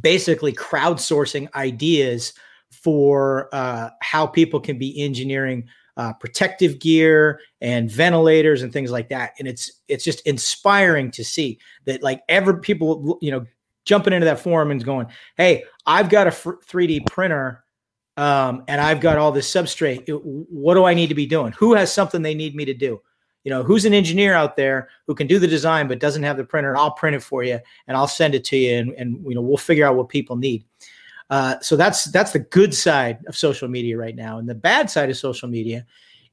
basically 0.00 0.52
crowdsourcing 0.52 1.52
ideas 1.54 2.32
for 2.70 3.48
uh, 3.52 3.90
how 4.00 4.26
people 4.26 4.60
can 4.60 4.78
be 4.78 5.02
engineering 5.02 5.68
uh, 5.98 6.12
protective 6.12 6.78
gear 6.78 7.40
and 7.60 7.90
ventilators 7.90 8.62
and 8.62 8.72
things 8.72 8.90
like 8.90 9.08
that. 9.08 9.32
And 9.38 9.48
it's 9.48 9.70
it's 9.88 10.04
just 10.04 10.24
inspiring 10.26 11.10
to 11.10 11.24
see 11.24 11.58
that 11.86 12.02
like 12.02 12.22
ever 12.28 12.54
people 12.54 13.18
you 13.20 13.30
know 13.32 13.44
jumping 13.88 14.12
into 14.12 14.26
that 14.26 14.38
forum 14.38 14.70
and 14.70 14.84
going, 14.84 15.06
"Hey, 15.36 15.64
I've 15.86 16.10
got 16.10 16.26
a 16.26 16.30
3D 16.30 17.00
printer." 17.00 17.64
Um, 18.16 18.64
and 18.66 18.80
I've 18.80 19.00
got 19.00 19.16
all 19.16 19.30
this 19.30 19.48
substrate. 19.48 20.08
What 20.50 20.74
do 20.74 20.84
I 20.84 20.92
need 20.92 21.06
to 21.06 21.14
be 21.14 21.26
doing? 21.26 21.52
Who 21.52 21.74
has 21.74 21.92
something 21.92 22.22
they 22.22 22.34
need 22.34 22.56
me 22.56 22.64
to 22.64 22.74
do? 22.74 23.00
you 23.48 23.54
know 23.54 23.62
who's 23.62 23.86
an 23.86 23.94
engineer 23.94 24.34
out 24.34 24.56
there 24.56 24.90
who 25.06 25.14
can 25.14 25.26
do 25.26 25.38
the 25.38 25.46
design 25.46 25.88
but 25.88 26.00
doesn't 26.00 26.22
have 26.22 26.36
the 26.36 26.44
printer 26.44 26.68
And 26.68 26.78
i'll 26.78 26.90
print 26.90 27.16
it 27.16 27.22
for 27.22 27.42
you 27.42 27.58
and 27.86 27.96
i'll 27.96 28.06
send 28.06 28.34
it 28.34 28.44
to 28.44 28.58
you 28.58 28.76
and, 28.76 28.92
and 28.92 29.24
you 29.26 29.34
know 29.34 29.40
we'll 29.40 29.56
figure 29.56 29.86
out 29.86 29.96
what 29.96 30.10
people 30.10 30.36
need 30.36 30.64
uh, 31.30 31.58
so 31.60 31.76
that's 31.76 32.04
that's 32.06 32.32
the 32.32 32.38
good 32.38 32.74
side 32.74 33.18
of 33.26 33.36
social 33.36 33.68
media 33.68 33.96
right 33.96 34.16
now 34.16 34.38
and 34.38 34.48
the 34.48 34.54
bad 34.54 34.90
side 34.90 35.08
of 35.08 35.16
social 35.16 35.48
media 35.48 35.86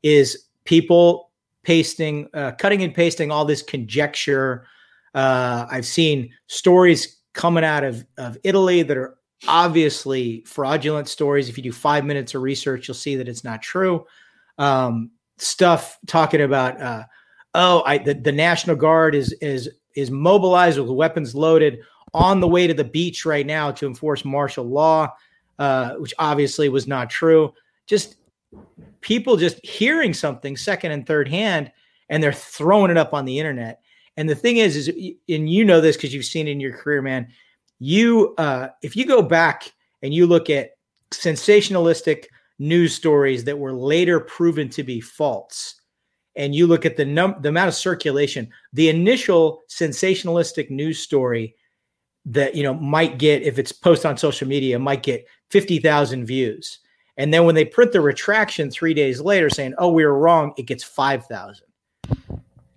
is 0.03 0.47
people 0.65 1.31
pasting 1.63 2.27
uh, 2.33 2.51
cutting 2.53 2.83
and 2.83 2.93
pasting 2.93 3.31
all 3.31 3.45
this 3.45 3.61
conjecture 3.61 4.65
uh, 5.13 5.65
i've 5.69 5.85
seen 5.85 6.29
stories 6.47 7.14
coming 7.35 7.63
out 7.63 7.83
of, 7.83 8.03
of 8.17 8.37
italy 8.43 8.81
that 8.81 8.97
are 8.97 9.15
obviously 9.47 10.41
fraudulent 10.47 11.07
stories. 11.07 11.49
If 11.49 11.57
you 11.57 11.63
do 11.63 11.71
five 11.71 12.03
minutes 12.03 12.33
of 12.33 12.41
research 12.41 12.87
you'll 12.87 12.95
see 12.95 13.15
that 13.17 13.27
it's 13.27 13.43
not 13.43 13.61
true. 13.61 14.05
Um, 14.57 15.11
stuff 15.37 15.99
talking 16.07 16.41
about 16.41 16.81
uh, 16.81 17.03
oh 17.53 17.83
I, 17.85 17.99
the, 17.99 18.15
the 18.15 18.31
national 18.31 18.77
guard 18.77 19.13
is 19.13 19.33
is 19.33 19.69
is 19.95 20.09
mobilized 20.09 20.79
with 20.79 20.89
weapons 20.89 21.35
loaded 21.35 21.79
on 22.13 22.39
the 22.39 22.47
way 22.47 22.65
to 22.65 22.73
the 22.73 22.83
beach 22.83 23.25
right 23.25 23.45
now 23.45 23.69
to 23.71 23.85
enforce 23.85 24.25
martial 24.25 24.65
law 24.65 25.11
uh, 25.59 25.95
which 25.95 26.13
obviously 26.19 26.69
was 26.69 26.87
not 26.87 27.09
true. 27.09 27.53
Just 27.87 28.17
people 29.01 29.37
just 29.37 29.63
hearing 29.65 30.13
something 30.13 30.57
second 30.57 30.91
and 30.91 31.05
third 31.05 31.27
hand 31.27 31.71
and 32.09 32.21
they're 32.21 32.33
throwing 32.33 32.91
it 32.91 32.97
up 32.97 33.13
on 33.13 33.25
the 33.25 33.39
internet 33.39 33.81
and 34.17 34.29
the 34.29 34.35
thing 34.35 34.57
is 34.57 34.75
is 34.75 34.87
and 34.87 35.49
you 35.49 35.65
know 35.65 35.81
this 35.81 35.95
because 35.95 36.13
you've 36.13 36.25
seen 36.25 36.47
it 36.47 36.51
in 36.51 36.59
your 36.59 36.75
career 36.75 37.01
man. 37.01 37.27
You 37.79 38.33
uh, 38.37 38.69
if 38.81 38.95
you 38.95 39.05
go 39.05 39.21
back 39.21 39.73
and 40.01 40.13
you 40.13 40.25
look 40.25 40.49
at 40.49 40.71
sensationalistic 41.11 42.25
news 42.59 42.95
stories 42.95 43.43
that 43.43 43.59
were 43.59 43.73
later 43.73 44.19
proven 44.19 44.69
to 44.69 44.83
be 44.83 45.01
false 45.01 45.81
and 46.35 46.55
you 46.55 46.67
look 46.67 46.85
at 46.85 46.95
the 46.95 47.05
num 47.05 47.35
the 47.41 47.49
amount 47.49 47.67
of 47.67 47.75
circulation 47.75 48.49
the 48.73 48.89
initial 48.89 49.61
sensationalistic 49.69 50.69
news 50.69 50.99
story 50.99 51.55
that 52.25 52.55
you 52.55 52.63
know 52.63 52.73
might 52.73 53.19
get 53.19 53.43
if 53.43 53.59
it's 53.59 53.71
posted 53.71 54.05
on 54.05 54.17
social 54.17 54.47
media 54.47 54.79
might 54.79 55.03
get 55.03 55.27
50,000 55.51 56.25
views. 56.25 56.79
And 57.17 57.33
then 57.33 57.45
when 57.45 57.55
they 57.55 57.63
print 57.63 57.91
the 57.91 58.01
retraction 58.01 58.71
3 58.71 58.93
days 58.93 59.21
later 59.21 59.49
saying 59.49 59.73
oh 59.77 59.91
we 59.91 60.05
were 60.05 60.17
wrong 60.17 60.53
it 60.57 60.63
gets 60.63 60.83
5,000 60.83 61.65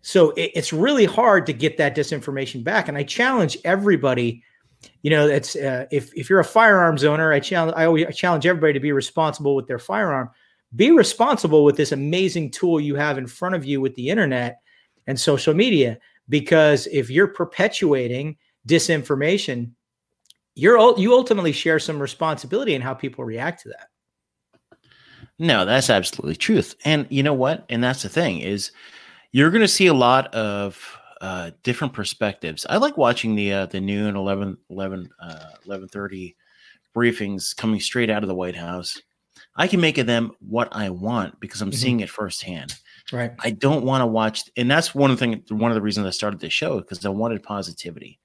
so 0.08 0.30
it, 0.30 0.52
it's 0.54 0.72
really 0.72 1.04
hard 1.04 1.46
to 1.46 1.52
get 1.52 1.76
that 1.76 1.96
disinformation 1.96 2.62
back 2.64 2.88
and 2.88 2.96
i 2.96 3.02
challenge 3.02 3.56
everybody 3.64 4.42
you 5.02 5.10
know, 5.10 5.26
it's 5.26 5.56
uh, 5.56 5.86
if 5.90 6.12
if 6.14 6.28
you're 6.28 6.40
a 6.40 6.44
firearms 6.44 7.04
owner, 7.04 7.32
I 7.32 7.40
challenge 7.40 7.74
I 7.76 7.84
always 7.86 8.06
I 8.06 8.10
challenge 8.10 8.46
everybody 8.46 8.72
to 8.72 8.80
be 8.80 8.92
responsible 8.92 9.54
with 9.54 9.66
their 9.66 9.78
firearm. 9.78 10.30
Be 10.76 10.90
responsible 10.90 11.64
with 11.64 11.76
this 11.76 11.92
amazing 11.92 12.50
tool 12.50 12.80
you 12.80 12.94
have 12.94 13.18
in 13.18 13.26
front 13.26 13.54
of 13.54 13.64
you 13.64 13.80
with 13.80 13.94
the 13.94 14.08
internet 14.08 14.60
and 15.06 15.18
social 15.18 15.54
media, 15.54 15.98
because 16.28 16.86
if 16.88 17.10
you're 17.10 17.28
perpetuating 17.28 18.36
disinformation, 18.66 19.72
you're 20.54 20.98
you 20.98 21.12
ultimately 21.12 21.52
share 21.52 21.78
some 21.78 22.00
responsibility 22.00 22.74
in 22.74 22.82
how 22.82 22.94
people 22.94 23.24
react 23.24 23.62
to 23.62 23.70
that. 23.70 23.88
No, 25.38 25.64
that's 25.64 25.88
absolutely 25.88 26.36
truth. 26.36 26.74
And 26.84 27.06
you 27.10 27.22
know 27.22 27.34
what? 27.34 27.64
And 27.68 27.82
that's 27.82 28.02
the 28.02 28.08
thing 28.08 28.40
is 28.40 28.72
you're 29.32 29.50
going 29.50 29.62
to 29.62 29.68
see 29.68 29.86
a 29.86 29.94
lot 29.94 30.34
of 30.34 30.98
uh, 31.20 31.50
different 31.62 31.92
perspectives. 31.92 32.66
I 32.68 32.76
like 32.76 32.96
watching 32.96 33.34
the 33.34 33.52
uh, 33.52 33.66
the 33.66 33.80
noon 33.80 34.16
11 34.16 34.56
11 34.70 35.10
uh, 35.20 35.44
11:30 35.66 36.34
briefings 36.96 37.56
coming 37.56 37.80
straight 37.80 38.10
out 38.10 38.22
of 38.22 38.28
the 38.28 38.34
White 38.34 38.56
House. 38.56 39.00
I 39.56 39.66
can 39.66 39.80
make 39.80 39.98
of 39.98 40.06
them 40.06 40.32
what 40.40 40.68
I 40.72 40.90
want 40.90 41.40
because 41.40 41.60
I'm 41.60 41.70
mm-hmm. 41.70 41.76
seeing 41.76 42.00
it 42.00 42.10
firsthand. 42.10 42.74
Right. 43.12 43.32
I 43.40 43.50
don't 43.50 43.84
want 43.84 44.02
to 44.02 44.06
watch, 44.06 44.44
and 44.56 44.70
that's 44.70 44.94
one 44.94 45.10
of 45.10 45.18
the 45.18 45.26
thing. 45.26 45.42
One 45.50 45.70
of 45.70 45.74
the 45.74 45.82
reasons 45.82 46.06
I 46.06 46.10
started 46.10 46.40
this 46.40 46.52
show 46.52 46.78
because 46.78 47.04
I 47.04 47.08
wanted 47.08 47.42
positivity. 47.42 48.20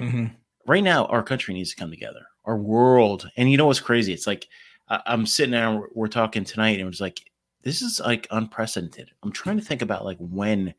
Mm-hmm. 0.00 0.26
Right 0.66 0.84
now, 0.84 1.06
our 1.06 1.22
country 1.22 1.54
needs 1.54 1.70
to 1.70 1.76
come 1.76 1.90
together. 1.90 2.20
Our 2.44 2.58
world, 2.58 3.28
and 3.36 3.50
you 3.50 3.56
know 3.56 3.66
what's 3.66 3.80
crazy? 3.80 4.12
It's 4.12 4.26
like 4.26 4.46
I, 4.88 5.00
am 5.06 5.26
sitting 5.26 5.52
there, 5.52 5.70
we're, 5.72 5.88
we're 5.94 6.08
talking 6.08 6.44
tonight, 6.44 6.78
and 6.78 6.88
it's 6.88 7.00
like 7.00 7.20
this 7.62 7.82
is 7.82 8.00
like 8.00 8.26
unprecedented. 8.30 9.10
I'm 9.22 9.32
trying 9.32 9.58
to 9.58 9.64
think 9.64 9.82
about 9.82 10.04
like 10.04 10.18
when 10.18 10.74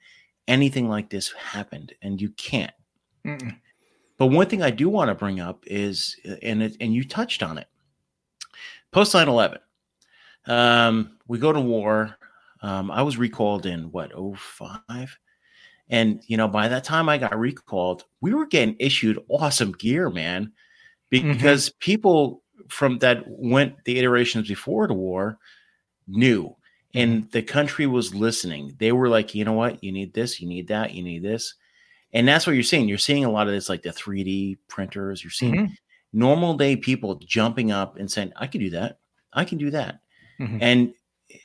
anything 0.48 0.90
like 0.90 1.10
this 1.10 1.32
happened, 1.34 1.94
and 2.02 2.22
you 2.22 2.30
can't. 2.30 2.74
Mm-mm. 3.26 3.56
But 4.18 4.28
one 4.28 4.48
thing 4.48 4.62
I 4.62 4.72
do 4.72 4.90
want 4.90 5.10
to 5.10 5.16
bring 5.16 5.40
up 5.40 5.64
is, 5.68 6.18
and 6.42 6.64
it, 6.64 6.78
and 6.82 6.94
you 6.94 7.06
touched 7.06 7.42
on 7.42 7.58
it, 7.58 7.68
post 8.92 9.14
9 9.14 9.28
11. 9.28 9.60
Um, 10.46 11.18
we 11.28 11.38
go 11.38 11.54
to 11.54 11.62
war. 11.62 12.18
Um, 12.62 12.92
I 12.92 13.02
was 13.02 13.18
recalled 13.18 13.66
in 13.66 13.92
what, 13.92 14.12
05? 14.38 15.18
And, 15.90 16.22
you 16.28 16.38
know, 16.38 16.48
by 16.48 16.68
that 16.68 16.84
time 16.84 17.08
I 17.08 17.18
got 17.18 17.38
recalled, 17.40 18.04
we 18.20 18.34
were 18.34 18.46
getting 18.46 18.76
issued 18.80 19.20
awesome 19.30 19.72
gear, 19.72 20.10
man, 20.10 20.52
mm-hmm. 21.12 21.32
because 21.32 21.70
mm-hmm. 21.70 21.78
people 21.80 22.44
from 22.68 23.00
that 23.00 23.24
went 23.28 23.84
the 23.86 23.98
iterations 23.98 24.48
before 24.48 24.88
the 24.88 24.94
war 24.94 25.38
knew 26.08 26.56
and 26.94 27.30
the 27.32 27.42
country 27.44 27.86
was 27.88 28.16
listening. 28.16 28.76
They 28.80 28.92
were 28.92 29.10
like, 29.10 29.36
you 29.36 29.46
know 29.46 29.54
what, 29.54 29.84
you 29.84 29.92
need 29.92 30.14
this, 30.14 30.42
you 30.42 30.48
need 30.48 30.68
that, 30.70 30.94
you 30.94 31.04
need 31.04 31.24
this, 31.24 31.54
and 32.14 32.28
that's 32.28 32.48
what 32.48 32.54
you're 32.54 32.64
seeing. 32.64 32.88
You're 32.90 32.98
seeing 32.98 33.26
a 33.26 33.32
lot 33.32 33.48
of 33.48 33.54
this, 33.54 33.70
like 33.70 33.84
the 33.84 33.92
3D 33.92 34.58
printers. 34.68 35.24
You're 35.24 35.32
seeing 35.32 35.56
Mhm. 35.56 35.76
normal 36.14 36.58
day 36.58 36.76
people 36.76 37.16
jumping 37.16 37.72
up 37.72 37.98
and 37.98 38.10
saying, 38.12 38.34
"I 38.36 38.48
can 38.48 38.62
do 38.62 38.70
that, 38.72 39.00
I 39.34 39.46
can 39.46 39.58
do 39.60 39.70
that," 39.72 40.02
Mhm. 40.40 40.60
and 40.62 40.94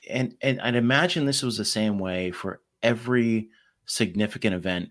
and 0.09 0.37
and 0.41 0.61
I'd 0.63 0.77
imagine 0.77 1.27
this 1.27 1.43
was 1.43 1.59
the 1.59 1.65
same 1.65 1.99
way 1.99 2.31
for 2.31 2.63
every 2.83 3.51
significant 3.87 4.55
event 4.55 4.91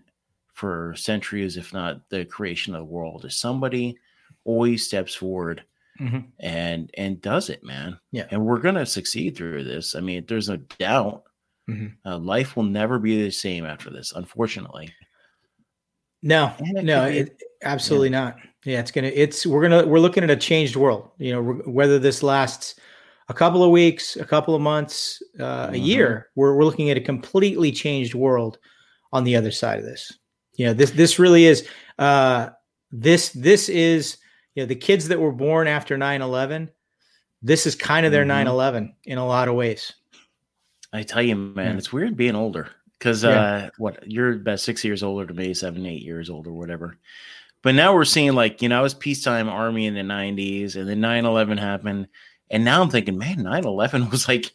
for 0.52 0.94
centuries, 0.96 1.56
if 1.56 1.72
not 1.72 2.08
the 2.10 2.24
creation 2.24 2.74
of 2.74 2.80
the 2.80 2.84
world. 2.84 3.24
Is 3.24 3.36
somebody 3.36 3.96
always 4.44 4.86
steps 4.86 5.14
forward 5.14 5.64
Mhm. 6.00 6.26
and 6.40 6.90
and 6.96 7.20
does 7.20 7.50
it, 7.50 7.62
man. 7.62 7.98
Yeah. 8.10 8.26
And 8.30 8.44
we're 8.44 8.58
gonna 8.60 8.84
succeed 8.86 9.36
through 9.36 9.64
this. 9.64 9.94
I 9.94 10.00
mean, 10.00 10.24
there's 10.26 10.48
no 10.48 10.56
doubt. 10.78 11.22
Mhm. 11.70 11.94
Uh, 12.04 12.18
life 12.18 12.56
will 12.56 12.64
never 12.64 12.98
be 12.98 13.22
the 13.22 13.30
same 13.30 13.64
after 13.64 13.90
this, 13.90 14.12
unfortunately. 14.12 14.92
No, 16.22 16.52
no, 16.60 17.08
be- 17.10 17.18
it, 17.18 17.42
absolutely 17.62 18.08
not. 18.10 18.36
Yeah, 18.64 18.80
it's 18.80 18.90
gonna. 18.90 19.08
It's 19.14 19.44
we're 19.46 19.62
gonna 19.62 19.86
we're 19.86 19.98
looking 19.98 20.24
at 20.24 20.30
a 20.30 20.36
changed 20.36 20.74
world. 20.76 21.10
You 21.18 21.32
know, 21.32 21.42
whether 21.66 21.98
this 21.98 22.22
lasts 22.22 22.76
a 23.28 23.34
couple 23.34 23.62
of 23.62 23.70
weeks, 23.70 24.16
a 24.16 24.24
couple 24.24 24.54
of 24.54 24.62
months, 24.62 25.22
uh, 25.38 25.68
a 25.70 25.74
Mhm. 25.74 25.84
year, 25.86 26.28
we're 26.34 26.56
we're 26.56 26.64
looking 26.64 26.90
at 26.90 26.96
a 26.96 27.00
completely 27.00 27.70
changed 27.72 28.14
world 28.14 28.58
on 29.12 29.24
the 29.24 29.36
other 29.36 29.50
side 29.50 29.78
of 29.78 29.84
this. 29.84 30.12
You 30.56 30.66
know, 30.66 30.72
this 30.74 30.90
this 30.92 31.18
really 31.18 31.44
is. 31.44 31.68
Uh, 31.98 32.50
this 32.90 33.28
this 33.30 33.68
is 33.68 34.16
you 34.54 34.62
know 34.62 34.66
the 34.66 34.74
kids 34.74 35.08
that 35.08 35.20
were 35.20 35.32
born 35.32 35.66
after 35.68 35.96
9-11 35.96 36.68
this 37.42 37.66
is 37.66 37.74
kind 37.74 38.06
of 38.06 38.12
their 38.12 38.24
Mhm. 38.24 38.46
9-11 38.46 38.94
in 39.04 39.18
a 39.18 39.26
lot 39.26 39.48
of 39.48 39.54
ways 39.54 39.92
I 40.92 41.02
tell 41.02 41.22
you, 41.22 41.34
man, 41.34 41.72
Yeah. 41.72 41.78
it's 41.78 41.92
weird 41.92 42.16
being 42.16 42.36
older 42.36 42.68
because 42.98 43.24
Yeah. 43.24 43.30
uh, 43.30 43.70
what 43.78 44.08
you're 44.08 44.34
about 44.34 44.60
six 44.60 44.84
years 44.84 45.02
older 45.02 45.26
to 45.26 45.34
me, 45.34 45.52
seven, 45.52 45.84
eight 45.86 46.02
years 46.02 46.30
old 46.30 46.46
or 46.46 46.52
whatever. 46.52 46.98
But 47.62 47.74
now 47.74 47.92
we're 47.94 48.04
seeing 48.04 48.34
like 48.34 48.62
you 48.62 48.68
know, 48.68 48.78
I 48.78 48.82
was 48.82 48.94
peacetime 48.94 49.48
army 49.48 49.86
in 49.86 49.94
the 49.94 50.02
'90s, 50.02 50.76
and 50.76 50.88
then 50.88 51.00
9/11 51.00 51.58
happened, 51.58 52.06
and 52.48 52.64
now 52.64 52.80
I'm 52.80 52.90
thinking, 52.90 53.18
man, 53.18 53.38
9/11 53.38 54.08
was 54.12 54.28
like 54.28 54.52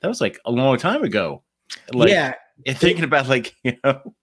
that 0.00 0.06
was 0.08 0.20
like 0.20 0.38
a 0.44 0.52
long 0.52 0.76
time 0.78 1.02
ago. 1.02 1.42
Like, 1.92 2.10
yeah 2.10 2.34
and 2.64 2.78
thinking 2.78 3.02
about 3.04 3.28
like 3.28 3.56
you 3.64 3.76
know, 3.82 4.14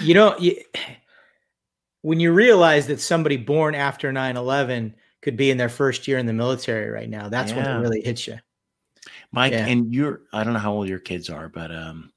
you 0.00 0.14
know 0.14 0.38
you, 0.38 0.56
when 2.06 2.20
you 2.20 2.32
realize 2.32 2.86
that 2.86 3.00
somebody 3.00 3.36
born 3.36 3.74
after 3.74 4.12
9-11 4.12 4.94
could 5.22 5.36
be 5.36 5.50
in 5.50 5.56
their 5.58 5.68
first 5.68 6.06
year 6.06 6.18
in 6.18 6.26
the 6.26 6.32
military 6.32 6.88
right 6.90 7.08
now 7.10 7.28
that's 7.28 7.52
when 7.52 7.64
it 7.66 7.80
really 7.80 8.00
hits 8.00 8.26
you 8.26 8.38
Mike, 9.32 9.52
Yeah. 9.52 9.66
and 9.66 9.94
you're 9.94 10.20
I 10.32 10.44
don't 10.44 10.52
know 10.52 10.58
how 10.58 10.72
old 10.72 10.88
your 10.88 10.98
kids 10.98 11.30
are, 11.30 11.48
but 11.48 11.70
um 11.74 12.10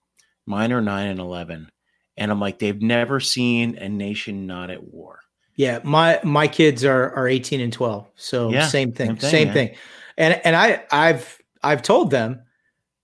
mine 0.45 0.71
are 0.71 0.81
nine 0.81 1.07
and 1.07 1.19
eleven. 1.19 1.69
And 2.17 2.31
I'm 2.31 2.39
like, 2.39 2.59
they've 2.59 2.81
never 2.81 3.19
seen 3.19 3.77
a 3.77 3.87
nation 3.89 4.45
not 4.47 4.69
at 4.69 4.83
war. 4.83 5.19
yeah 5.55 5.79
my 5.83 6.19
my 6.23 6.47
kids 6.47 6.83
are 6.85 7.13
are 7.15 7.27
18 7.27 7.61
and 7.61 7.73
12 7.73 8.09
so 8.15 8.49
Yeah, 8.51 8.67
same 8.67 8.91
thing 8.91 9.09
same 9.19 9.31
same 9.31 9.47
thing, 9.53 9.67
thing, 9.69 9.77
and 10.17 10.41
and 10.45 10.55
i 10.55 10.83
i've 10.91 11.27
i've 11.63 11.81
told 11.81 12.11
them 12.11 12.41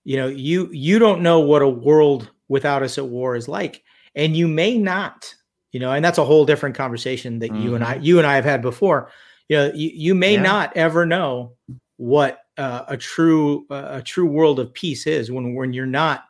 you 0.04 0.16
know 0.16 0.28
you 0.28 0.68
you 0.72 0.98
don't 0.98 1.20
know 1.22 1.40
what 1.40 1.62
a 1.62 1.68
world 1.68 2.30
without 2.48 2.82
us 2.82 2.96
at 2.98 3.06
war 3.06 3.36
is 3.36 3.48
like 3.48 3.82
and 4.14 4.36
you 4.36 4.46
may 4.48 4.78
not 4.78 5.34
you 5.72 5.80
know 5.80 5.92
and 5.92 6.04
that's 6.04 6.18
a 6.18 6.24
whole 6.24 6.44
different 6.44 6.74
conversation 6.74 7.38
that 7.40 7.54
you 7.54 7.74
and 7.74 7.84
i 7.84 7.96
you 7.96 8.18
and 8.18 8.26
i 8.26 8.34
have 8.34 8.44
had 8.44 8.62
before 8.62 9.10
you 9.48 9.56
know 9.56 9.70
you, 9.74 9.90
you 9.92 10.14
may 10.14 10.34
Mm-hmm. 10.34 10.44
Yeah. 10.44 10.50
not 10.52 10.76
ever 10.76 11.04
know 11.06 11.52
what 11.96 12.40
uh, 12.58 12.84
a 12.88 12.96
true 12.96 13.66
uh, 13.70 13.88
a 13.98 14.02
true 14.02 14.26
world 14.26 14.58
of 14.60 14.72
peace 14.72 15.06
is 15.06 15.30
when 15.30 15.54
when 15.54 15.72
you're 15.72 15.86
not 15.86 16.24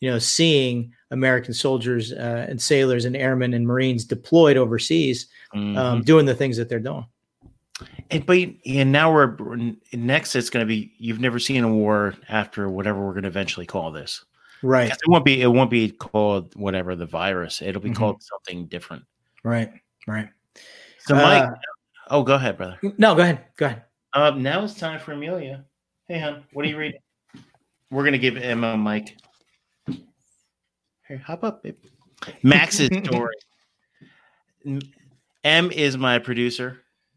you 0.00 0.10
know 0.10 0.18
seeing 0.18 0.92
american 1.10 1.54
soldiers 1.54 2.12
uh, 2.12 2.46
and 2.48 2.60
sailors 2.60 3.04
and 3.04 3.16
airmen 3.16 3.54
and 3.54 3.66
marines 3.66 4.04
deployed 4.04 4.56
overseas 4.56 5.28
Mhm. 5.54 5.76
um, 5.76 6.02
doing 6.02 6.26
the 6.26 6.34
things 6.34 6.56
that 6.58 6.68
they're 6.68 6.78
doing 6.78 7.06
and 8.10 8.26
but 8.26 8.38
and 8.66 8.92
now 8.92 9.12
we're 9.12 9.36
next. 9.92 10.34
It's 10.36 10.50
going 10.50 10.66
to 10.66 10.68
be 10.68 10.92
you've 10.98 11.20
never 11.20 11.38
seen 11.38 11.64
a 11.64 11.72
war 11.72 12.14
after 12.28 12.68
whatever 12.68 13.00
we're 13.00 13.12
going 13.12 13.22
to 13.22 13.28
eventually 13.28 13.64
call 13.66 13.90
this. 13.90 14.24
Right 14.62 14.88
'Cause 14.90 14.98
It 15.02 15.08
won't 15.10 15.24
be. 15.24 15.40
It 15.40 15.46
won't 15.46 15.70
be 15.70 15.90
called 15.90 16.54
whatever 16.54 16.94
the 16.94 17.06
virus. 17.06 17.62
It'll 17.62 17.80
be 17.80 17.90
Mhm. 17.90 17.96
called 17.96 18.22
something 18.22 18.66
different. 18.66 19.04
right 19.42 19.72
right 20.06 20.28
So, 20.98 21.14
Mike. 21.14 21.44
Uh, 21.44 21.54
oh, 22.10 22.22
go 22.22 22.34
ahead, 22.34 22.58
brother. 22.58 22.78
no 22.98 23.14
go 23.14 23.22
ahead 23.22 23.46
go 23.56 23.66
ahead 23.66 23.84
Um, 24.12 24.42
now 24.42 24.62
it's 24.64 24.74
time 24.74 25.00
for 25.00 25.12
Emelia. 25.14 25.64
Hey, 26.08 26.18
hon, 26.18 26.44
what 26.52 26.64
are 26.64 26.68
you 26.68 26.76
reading? 26.76 27.00
We're 27.90 28.04
gonna 28.04 28.18
give 28.18 28.36
Emma 28.36 28.74
a 28.74 28.76
mic. 28.76 29.16
Here, 31.08 31.18
hop 31.18 31.42
up, 31.44 31.62
babe. 31.62 31.76
Max's 32.42 32.88
story. 33.04 33.34
M- 34.66 34.80
M 35.42 35.70
is 35.72 35.96
my 35.96 36.18
producer. 36.18 36.70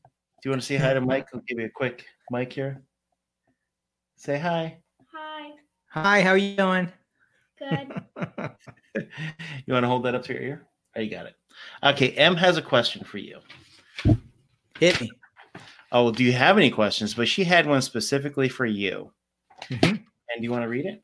Do 0.05 0.49
you 0.49 0.51
want 0.51 0.61
to 0.61 0.65
say 0.65 0.77
hi 0.77 0.93
to 0.93 1.01
Mike? 1.01 1.27
I'll 1.33 1.41
give 1.41 1.59
you 1.59 1.65
a 1.65 1.69
quick 1.69 2.05
mic 2.31 2.53
here. 2.53 2.81
Say 4.15 4.39
hi. 4.39 4.77
Hi, 5.11 5.49
hi 5.89 6.21
how 6.21 6.29
are 6.31 6.37
you 6.37 6.55
doing 6.55 6.91
good. 7.69 8.51
You 9.65 9.73
want 9.73 9.83
to 9.83 9.87
hold 9.87 10.03
that 10.05 10.13
up 10.15 10.23
to 10.23 10.33
your 10.33 10.41
ear? 10.41 10.67
Oh, 10.95 11.01
you 11.01 11.09
got 11.09 11.25
it. 11.25 11.33
Okay, 11.83 12.09
M 12.11 12.35
has 12.35 12.57
a 12.57 12.61
question 12.61 13.03
for 13.03 13.17
you. 13.17 13.39
hit 14.79 14.99
me 15.01 15.11
Oh, 15.91 16.11
do 16.11 16.23
you 16.23 16.31
have 16.33 16.57
any 16.57 16.69
questions? 16.69 17.13
But 17.13 17.27
she 17.27 17.43
had 17.43 17.65
one 17.67 17.81
specifically 17.81 18.49
for 18.49 18.65
you. 18.65 19.11
Mhm. 19.69 19.89
And 19.89 20.37
do 20.37 20.43
you 20.43 20.51
want 20.51 20.63
to 20.63 20.67
read 20.67 20.85
it? 20.85 21.03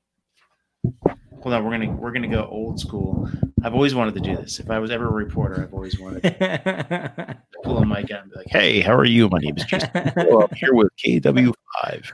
Hold 1.41 1.53
on, 1.53 1.63
we're 1.63 1.71
gonna 1.71 1.91
we're 1.91 2.11
gonna 2.11 2.27
go 2.27 2.45
old 2.45 2.79
school. 2.79 3.29
I've 3.63 3.73
always 3.73 3.95
wanted 3.95 4.13
to 4.15 4.19
do 4.19 4.35
this. 4.35 4.59
If 4.59 4.69
I 4.69 4.77
was 4.79 4.91
ever 4.91 5.07
a 5.07 5.11
reporter, 5.11 5.61
I've 5.63 5.73
always 5.73 5.99
wanted 5.99 6.23
to 6.23 7.37
pull 7.63 7.77
a 7.77 7.85
mic 7.85 8.11
out 8.11 8.23
and 8.23 8.31
be 8.31 8.37
like, 8.37 8.47
"Hey, 8.49 8.81
how 8.81 8.93
are 8.95 9.05
you? 9.05 9.29
My 9.29 9.39
name 9.39 9.55
is 9.57 9.63
Jason. 9.65 9.89
I'm 9.95 10.47
here 10.55 10.73
with 10.73 10.89
KW 11.03 11.53
five. 11.81 12.11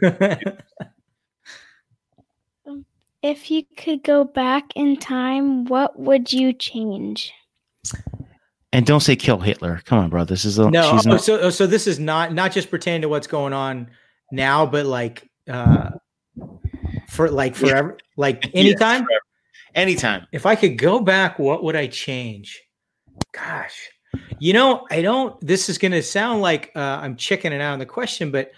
If 3.25 3.49
you 3.49 3.63
could 3.75 4.03
go 4.03 4.23
back 4.23 4.71
in 4.75 4.97
time, 4.97 5.65
what 5.65 5.99
would 5.99 6.31
you 6.31 6.53
change? 6.53 7.33
And 8.71 8.85
don't 8.85 8.99
say 8.99 9.15
kill 9.15 9.39
Hitler. 9.39 9.81
Come 9.85 9.97
on, 9.97 10.09
bro. 10.11 10.25
This 10.25 10.45
is 10.45 10.59
a, 10.59 10.69
no 10.69 10.91
she's 10.91 11.07
oh, 11.07 11.09
not, 11.09 11.21
so 11.21 11.39
oh, 11.39 11.49
so 11.49 11.65
this 11.65 11.87
is 11.87 11.97
not 11.99 12.35
not 12.35 12.51
just 12.51 12.69
pertaining 12.69 13.01
to 13.01 13.09
what's 13.09 13.25
going 13.25 13.51
on 13.51 13.89
now 14.31 14.63
but 14.63 14.85
like 14.85 15.27
uh 15.49 15.89
for 17.09 17.31
like 17.31 17.59
Yeah. 17.59 17.67
forever 17.67 17.97
like 18.15 18.47
anytime 18.53 19.07
anytime. 19.73 20.27
if 20.31 20.45
i 20.45 20.55
could 20.55 20.77
go 20.77 20.99
back 20.99 21.39
what 21.39 21.63
would 21.63 21.75
i 21.75 21.87
change 21.87 22.61
gosh 23.31 23.89
you 24.37 24.53
know 24.53 24.85
i 24.91 25.01
don't 25.01 25.39
this 25.41 25.67
is 25.67 25.79
going 25.79 25.93
to 25.93 26.03
sound 26.03 26.41
like 26.41 26.71
uh, 26.75 26.99
i'm 27.01 27.15
chickening 27.15 27.61
out 27.61 27.73
on 27.73 27.79
the 27.79 27.85
question 27.87 28.29
but 28.29 28.51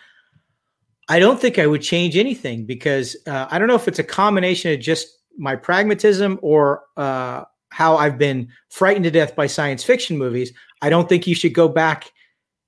i 1.10 1.20
don't 1.20 1.39
think 1.39 1.58
i 1.60 1.67
would 1.67 1.82
change 1.82 2.17
anything 2.17 2.65
because 2.65 3.15
uh, 3.28 3.48
i 3.52 3.58
don't 3.60 3.67
know 3.67 3.76
if 3.76 3.88
it's 3.88 4.00
a 4.00 4.04
combination 4.04 4.72
of 4.74 4.80
just 4.80 5.08
my 5.38 5.56
pragmatism 5.56 6.39
or 6.41 6.84
uh, 6.98 7.43
how 7.70 7.96
i've 7.98 8.17
been 8.17 8.48
frightened 8.70 9.04
to 9.04 9.12
death 9.12 9.36
by 9.36 9.46
science 9.48 9.84
fiction 9.84 10.17
movies 10.17 10.52
i 10.82 10.89
don't 10.89 11.08
think 11.10 11.28
you 11.28 11.36
should 11.36 11.54
go 11.54 11.67
back 11.67 12.12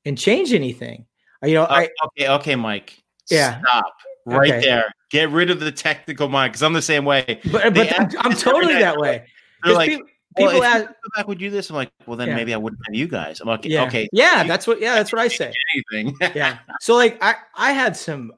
and 0.05 0.17
change 0.17 0.53
anything 0.53 1.05
Uh, 1.43 1.47
you 1.47 1.55
know 1.55 1.65
Oh, 1.69 1.73
i 1.75 1.89
okay, 2.07 2.27
okay, 2.29 2.55
Mike. 2.55 3.01
Yeah. 3.29 3.59
Stop 3.61 3.93
right 4.25 4.49
Okay. 4.51 4.61
there. 4.61 4.85
Get 5.11 5.29
rid 5.29 5.49
of 5.51 5.59
the 5.59 5.71
technical 5.71 6.29
mind 6.29 6.51
because 6.51 6.63
I'm 6.63 6.73
the 6.73 6.81
same 6.81 7.05
way. 7.05 7.39
but, 7.51 7.73
but 7.73 7.99
I'm, 7.99 8.09
I'm 8.19 8.33
totally 8.47 8.73
that 8.75 8.97
way 8.97 9.25
They're 9.63 9.73
like, 9.75 9.89
peop- 9.89 10.05
well, 10.37 10.49
people 10.51 10.63
ask 10.63 10.87
back, 11.15 11.27
would 11.27 11.41
you 11.41 11.49
do 11.49 11.55
this? 11.55 11.69
I'm 11.69 11.75
like, 11.75 11.91
well, 12.05 12.15
then 12.17 12.29
Yeah. 12.29 12.35
maybe 12.35 12.53
I 12.53 12.57
wouldn't 12.57 12.81
have 12.85 12.95
you 12.95 13.07
guys. 13.07 13.39
I'm 13.41 13.47
like, 13.47 13.65
yeah 13.65 13.83
okay, 13.83 14.07
yeah 14.11 14.43
that's 14.43 14.67
what 14.67 14.79
yeah 14.79 14.95
that's 14.95 15.11
what 15.11 15.19
i 15.21 15.27
say 15.27 15.53
anything. 15.73 16.15
yeah. 16.35 16.59
So 16.81 16.95
like 16.95 17.17
I 17.21 17.35
I 17.55 17.71
had 17.71 17.95
some 17.97 18.31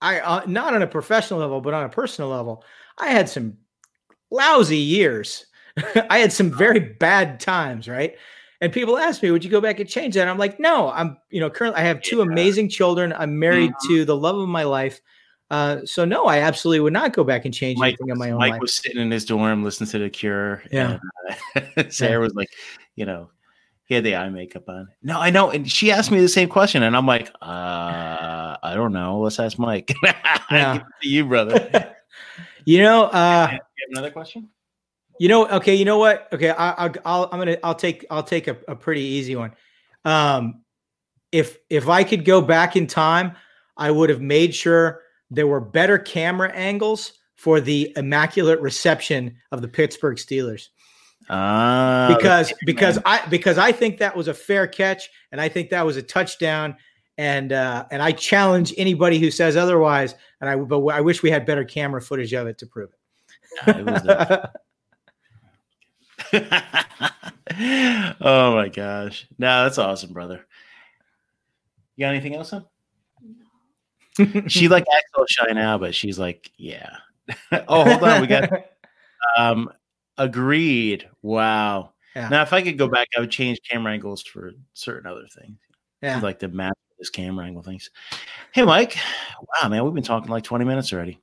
I 0.00 0.20
uh, 0.20 0.42
not 0.46 0.74
on 0.74 0.82
a 0.82 0.86
professional 0.86 1.40
level 1.40 1.60
but 1.60 1.74
on 1.74 1.84
a 1.84 1.88
personal 1.88 2.30
level 2.30 2.64
I 2.98 3.08
had 3.10 3.28
some 3.28 3.56
lousy 4.30 4.76
years. 4.76 5.46
I 6.10 6.18
had 6.18 6.32
some 6.32 6.50
very 6.50 6.80
bad 6.80 7.40
times, 7.40 7.88
right? 7.88 8.16
And 8.60 8.72
people 8.72 8.98
ask 8.98 9.22
me, 9.22 9.30
"Would 9.30 9.44
you 9.44 9.50
go 9.50 9.60
back 9.60 9.80
and 9.80 9.88
change 9.88 10.14
that?" 10.14 10.28
I'm 10.28 10.38
like, 10.38 10.60
"No, 10.60 10.90
I'm 10.90 11.16
you 11.30 11.40
know 11.40 11.50
currently 11.50 11.80
I 11.80 11.84
have 11.84 12.02
two 12.02 12.18
Yeah. 12.18 12.24
amazing 12.24 12.68
children. 12.68 13.12
I'm 13.12 13.38
married 13.38 13.72
Mm-hmm. 13.72 13.88
to 13.94 14.04
the 14.04 14.16
love 14.16 14.36
of 14.38 14.48
my 14.48 14.64
life." 14.64 15.00
Uh, 15.52 15.84
so 15.84 16.06
no, 16.06 16.24
I 16.24 16.38
absolutely 16.38 16.80
would 16.80 16.94
not 16.94 17.12
go 17.12 17.24
back 17.24 17.44
and 17.44 17.52
change 17.52 17.78
Mike, 17.78 17.98
anything 18.00 18.08
in 18.08 18.16
my 18.16 18.30
own 18.30 18.38
Mike 18.38 18.52
life. 18.52 18.60
was 18.62 18.72
sitting 18.74 18.98
in 19.02 19.10
his 19.10 19.26
dorm 19.26 19.62
listening 19.62 19.90
to 19.90 19.98
The 19.98 20.08
Cure. 20.08 20.62
Yeah. 20.72 20.98
and, 21.54 21.68
uh, 21.76 21.82
Sarah 21.90 22.20
was 22.20 22.34
like, 22.34 22.48
you 22.96 23.04
know, 23.04 23.28
he 23.84 23.94
had 23.94 24.02
the 24.02 24.16
eye 24.16 24.30
makeup 24.30 24.66
on. 24.70 24.88
No, 25.02 25.20
I 25.20 25.28
know. 25.28 25.50
And 25.50 25.70
she 25.70 25.92
asked 25.92 26.10
me 26.10 26.22
the 26.22 26.28
same 26.28 26.48
question, 26.48 26.82
and 26.82 26.96
I'm 26.96 27.04
like, 27.04 27.28
uh, 27.42 28.56
I 28.62 28.72
don't 28.74 28.94
know. 28.94 29.20
Let's 29.20 29.38
ask 29.38 29.58
Mike. 29.58 29.92
Yeah. 30.50 30.74
Give 30.74 30.82
it 30.82 31.02
to 31.02 31.08
you, 31.08 31.26
brother. 31.26 31.94
you 32.64 32.76
you 32.78 32.82
know, 32.82 33.04
uh, 33.04 33.48
have 33.48 33.60
another 33.90 34.10
question? 34.10 34.48
You 35.18 35.28
know, 35.28 35.48
okay, 35.48 35.74
you 35.74 35.84
know 35.84 35.98
what? 35.98 36.28
Okay, 36.32 36.50
I, 36.50 36.72
I'll, 36.72 36.94
I'll, 37.04 37.28
I'm 37.30 37.38
gonna, 37.38 37.58
I'll 37.62 37.74
take, 37.74 38.06
I'll 38.10 38.22
take 38.22 38.48
a, 38.48 38.56
a 38.68 38.76
pretty 38.76 39.02
easy 39.02 39.36
one. 39.36 39.52
Um, 40.06 40.62
if 41.30 41.58
if 41.70 41.88
I 41.88 42.04
could 42.04 42.24
go 42.24 42.40
back 42.40 42.76
in 42.76 42.86
time, 42.86 43.36
I 43.76 43.90
would 43.90 44.10
have 44.10 44.20
made 44.20 44.54
sure 44.54 45.01
there 45.32 45.46
were 45.46 45.60
better 45.60 45.98
camera 45.98 46.52
angles 46.52 47.14
for 47.36 47.60
the 47.60 47.92
immaculate 47.96 48.60
reception 48.60 49.36
of 49.50 49.62
the 49.62 49.68
Pittsburgh 49.68 50.16
Steelers. 50.16 50.68
Uh, 51.28 52.14
because 52.14 52.52
because 52.66 52.98
I 53.04 53.26
because 53.28 53.56
I 53.56 53.72
think 53.72 53.98
that 53.98 54.16
was 54.16 54.28
a 54.28 54.34
fair 54.34 54.66
catch 54.66 55.08
and 55.30 55.40
I 55.40 55.48
think 55.48 55.70
that 55.70 55.86
was 55.86 55.96
a 55.96 56.02
touchdown 56.02 56.76
and 57.16 57.52
uh, 57.52 57.86
and 57.90 58.02
I 58.02 58.12
challenge 58.12 58.74
anybody 58.76 59.18
who 59.18 59.30
says 59.30 59.56
otherwise 59.56 60.14
and 60.40 60.50
I 60.50 60.56
but 60.56 60.84
I 60.88 61.00
wish 61.00 61.22
we 61.22 61.30
had 61.30 61.46
better 61.46 61.64
camera 61.64 62.02
footage 62.02 62.32
of 62.34 62.46
it 62.48 62.58
to 62.58 62.66
prove 62.66 62.90
it. 62.90 62.98
it 63.66 64.50
oh 68.20 68.54
my 68.54 68.68
gosh. 68.68 69.26
No, 69.38 69.64
that's 69.64 69.78
awesome, 69.78 70.12
brother. 70.12 70.44
You 71.96 72.04
got 72.04 72.14
anything 72.14 72.34
else? 72.34 72.50
Huh? 72.50 72.62
She 74.48 74.68
like 74.68 74.84
acts 74.94 75.10
all 75.16 75.26
shy 75.26 75.52
now, 75.52 75.78
but 75.78 75.94
she's 75.94 76.18
like, 76.18 76.50
yeah. 76.56 76.96
oh, 77.68 77.84
hold 77.84 78.02
on. 78.02 78.20
We 78.20 78.26
got 78.26 78.50
um 79.38 79.70
agreed. 80.18 81.08
Wow. 81.22 81.92
Yeah. 82.14 82.28
Now, 82.28 82.42
if 82.42 82.52
I 82.52 82.60
could 82.62 82.76
go 82.76 82.88
back, 82.88 83.08
I 83.16 83.20
would 83.20 83.30
change 83.30 83.58
camera 83.68 83.92
angles 83.92 84.22
for 84.22 84.52
certain 84.74 85.10
other 85.10 85.26
things. 85.34 85.58
Yeah. 86.02 86.20
Like 86.20 86.38
the 86.38 86.48
map 86.48 86.76
this 87.02 87.10
camera 87.10 87.44
angle 87.44 87.62
things. 87.62 87.90
Hey, 88.52 88.62
Mike. 88.62 88.96
Wow, 89.60 89.68
man, 89.68 89.84
we've 89.84 89.92
been 89.92 90.04
talking 90.04 90.30
like 90.30 90.44
20 90.44 90.64
minutes 90.64 90.92
already. 90.92 91.18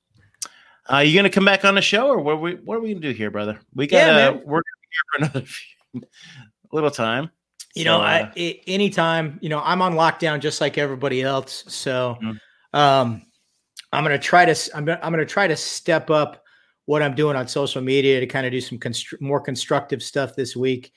Uh, 0.92 0.98
you 0.98 1.16
gonna 1.16 1.30
come 1.30 1.46
back 1.46 1.64
on 1.64 1.76
the 1.76 1.82
show, 1.82 2.08
or 2.08 2.20
what? 2.20 2.42
We, 2.42 2.56
what 2.56 2.76
are 2.76 2.82
we 2.82 2.90
gonna 2.90 3.00
do 3.00 3.12
here, 3.12 3.32
brother? 3.32 3.60
We 3.74 3.88
got 3.88 3.98
yeah, 3.98 4.30
we're 4.32 4.62
gonna 4.62 4.64
be 4.82 4.88
here 4.90 5.04
for 5.08 5.24
another 5.24 5.42
few, 5.46 6.02
little 6.74 6.92
time. 6.92 7.30
You 7.76 7.84
so, 7.84 7.92
know, 7.92 8.02
I, 8.02 8.22
uh, 8.24 8.54
anytime. 8.68 9.38
You 9.42 9.50
know, 9.50 9.62
I'm 9.64 9.82
on 9.82 9.94
lockdown 9.94 10.40
just 10.40 10.60
like 10.60 10.78
everybody 10.78 11.22
else. 11.22 11.64
So, 11.68 12.18
mm-hmm. 12.22 12.38
Um, 12.74 13.24
I'm 13.92 14.04
gonna 14.04 14.20
try 14.20 14.46
to. 14.46 14.76
I'm 14.76 14.86
gonna, 14.86 15.00
I'm 15.02 15.12
gonna 15.12 15.26
try 15.26 15.48
to 15.48 15.56
step 15.56 16.10
up 16.10 16.44
what 16.86 17.02
I'm 17.02 17.16
doing 17.16 17.36
on 17.36 17.48
social 17.48 17.82
media 17.82 18.20
to 18.20 18.28
kind 18.28 18.46
of 18.46 18.52
do 18.52 18.62
some 18.62 18.80
constr- 18.80 19.22
more 19.22 19.40
constructive 19.40 20.02
stuff 20.02 20.36
this 20.36 20.56
week 20.56 20.92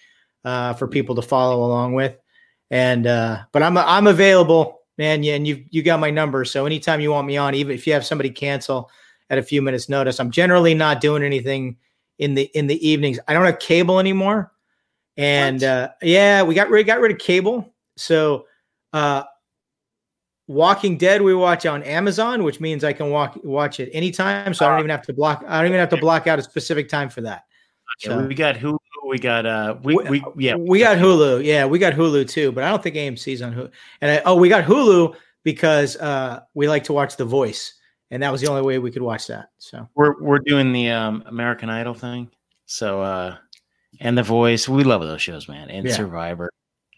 uh, 0.45 0.75
for 0.75 0.89
people 0.89 1.15
to 1.15 1.23
follow 1.23 1.65
along 1.65 1.95
with. 1.95 2.17
And 2.71 3.07
uh, 3.07 3.43
but 3.53 3.63
I'm 3.63 3.77
I'm 3.77 4.07
available, 4.07 4.81
man. 4.97 5.23
Yeah, 5.23 5.35
and 5.35 5.47
you 5.47 5.65
you 5.71 5.83
got 5.83 6.01
my 6.01 6.11
number, 6.11 6.45
so 6.45 6.65
anytime 6.65 7.01
you 7.01 7.11
want 7.11 7.27
me 7.27 7.37
on, 7.37 7.55
even 7.55 7.75
if 7.75 7.87
you 7.87 7.93
have 7.93 8.07
somebody 8.07 8.31
cancel 8.31 8.91
at 9.29 9.39
a 9.39 9.43
few 9.43 9.61
minutes 9.61 9.89
notice, 9.89 10.19
I'm 10.21 10.31
generally 10.31 10.75
not 10.75 11.01
doing 11.01 11.23
anything 11.23 11.77
in 12.19 12.35
the 12.35 12.45
in 12.55 12.67
the 12.67 12.87
evenings. 12.87 13.19
I 13.29 13.35
don't 13.35 13.45
have 13.45 13.59
cable 13.59 13.99
anymore, 13.99 14.53
and 15.19 15.63
uh, 15.63 15.91
yeah, 16.01 16.43
we 16.43 16.55
got 16.55 16.71
rid 16.71 16.87
got 16.87 17.01
rid 17.01 17.13
of 17.13 17.19
cable, 17.19 17.75
so 17.97 18.47
uh, 18.95 19.25
Walking 20.53 20.99
Dead 20.99 21.23
we 21.23 21.35
watch 21.35 21.67
on 21.67 21.83
Amazon, 21.83 22.45
which 22.45 22.61
means 22.61 22.85
I 22.85 22.93
can 22.93 23.11
walk 23.11 23.39
watch 23.43 23.81
it 23.81 23.91
anytime. 23.93 24.55
So 24.55 24.67
I 24.67 24.71
don't 24.71 24.81
even 24.81 24.91
have 24.91 25.03
to 25.07 25.13
block. 25.13 25.45
I 25.49 25.59
don't 25.59 25.69
even 25.69 25.81
have 25.81 25.91
to 25.91 25.97
block 25.97 26.27
out 26.27 26.39
a 26.39 26.43
specific 26.43 26.89
time 26.89 27.09
for 27.09 27.23
that. 27.23 27.45
So, 27.99 28.25
we 28.27 28.35
got 28.35 28.57
Hulu. 28.57 28.79
We 29.09 29.19
got 29.19 29.47
uh. 29.47 29.77
We, 29.83 29.97
we 29.97 30.25
yeah. 30.37 30.57
We 30.57 30.79
got 30.79 30.99
Hulu. 30.99 31.45
Yeah, 31.45 31.67
we 31.67 31.79
got 31.79 31.93
Hulu 31.93 32.29
too. 32.29 32.53
But 32.53 32.65
I 32.65 32.71
don't 32.71 32.83
think 32.83 32.97
AMC's 32.97 33.43
on 33.43 33.55
Hulu. 33.55 33.71
And 34.01 34.11
I, 34.11 34.23
oh, 34.25 34.37
we 34.37 34.49
got 34.49 34.65
Hulu 34.65 35.15
because 35.43 35.97
uh 35.97 36.41
we 36.55 36.69
like 36.69 36.85
to 36.85 36.93
watch 36.93 37.17
The 37.17 37.25
Voice, 37.25 37.75
and 38.11 38.23
that 38.23 38.31
was 38.31 38.41
the 38.41 38.49
only 38.49 38.63
way 38.63 38.79
we 38.79 38.91
could 38.91 39.03
watch 39.03 39.27
that. 39.29 39.51
So 39.59 39.89
we're 39.95 40.21
we're 40.23 40.39
doing 40.39 40.73
the 40.73 40.91
um 40.91 41.23
American 41.27 41.71
Idol 41.71 41.95
thing. 41.95 42.31
So 42.67 43.03
uh, 43.03 43.37
and 44.01 44.17
The 44.17 44.23
Voice. 44.23 44.69
We 44.69 44.85
love 44.85 45.03
those 45.03 45.23
shows, 45.23 45.49
man. 45.49 45.71
And 45.71 45.87
yeah. 45.87 45.95
Survivor. 45.95 46.51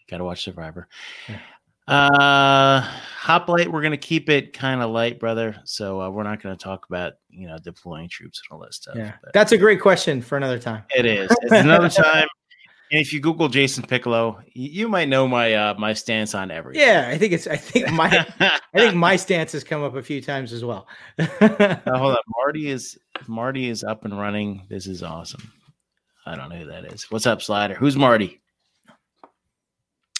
Got 0.08 0.18
to 0.18 0.24
watch 0.24 0.44
Survivor. 0.44 0.88
Yeah. 1.28 1.38
Uh, 1.86 2.80
hoplite, 2.80 3.70
we're 3.70 3.82
gonna 3.82 3.96
keep 3.96 4.30
it 4.30 4.52
kind 4.52 4.82
of 4.82 4.90
light, 4.90 5.20
brother. 5.20 5.56
So 5.64 6.00
uh, 6.00 6.10
we're 6.10 6.22
not 6.22 6.42
gonna 6.42 6.56
talk 6.56 6.86
about 6.88 7.14
you 7.30 7.46
know 7.46 7.58
deploying 7.58 8.08
troops 8.08 8.40
and 8.40 8.54
all 8.54 8.64
that 8.64 8.74
stuff. 8.74 8.96
Yeah, 8.96 9.12
but 9.22 9.32
that's 9.32 9.52
a 9.52 9.58
great 9.58 9.80
question 9.80 10.22
for 10.22 10.36
another 10.36 10.58
time. 10.58 10.84
It 10.96 11.06
is. 11.06 11.30
It's 11.42 11.52
another 11.52 11.88
time. 11.88 12.28
And 12.90 13.00
if 13.00 13.12
you 13.12 13.20
Google 13.20 13.48
Jason 13.48 13.82
Piccolo, 13.84 14.40
you 14.52 14.88
might 14.88 15.08
know 15.08 15.26
my 15.26 15.54
uh, 15.54 15.74
my 15.74 15.94
stance 15.94 16.34
on 16.34 16.50
everything. 16.50 16.82
Yeah, 16.86 17.08
I 17.10 17.18
think 17.18 17.32
it's. 17.32 17.46
I 17.46 17.56
think 17.56 17.90
my 17.90 18.26
I 18.40 18.60
think 18.78 18.94
my 18.94 19.16
stance 19.16 19.52
has 19.52 19.64
come 19.64 19.82
up 19.82 19.96
a 19.96 20.02
few 20.02 20.22
times 20.22 20.52
as 20.52 20.64
well. 20.64 20.86
now, 21.18 21.28
hold 21.40 22.12
on, 22.12 22.18
Marty 22.36 22.70
is 22.70 22.98
Marty 23.26 23.68
is 23.68 23.82
up 23.82 24.04
and 24.04 24.18
running. 24.18 24.66
This 24.68 24.86
is 24.86 25.02
awesome. 25.02 25.52
I 26.26 26.36
don't 26.36 26.48
know 26.48 26.56
who 26.56 26.66
that 26.66 26.84
is. 26.86 27.10
What's 27.10 27.26
up, 27.26 27.42
Slider? 27.42 27.74
Who's 27.74 27.96
Marty? 27.96 28.40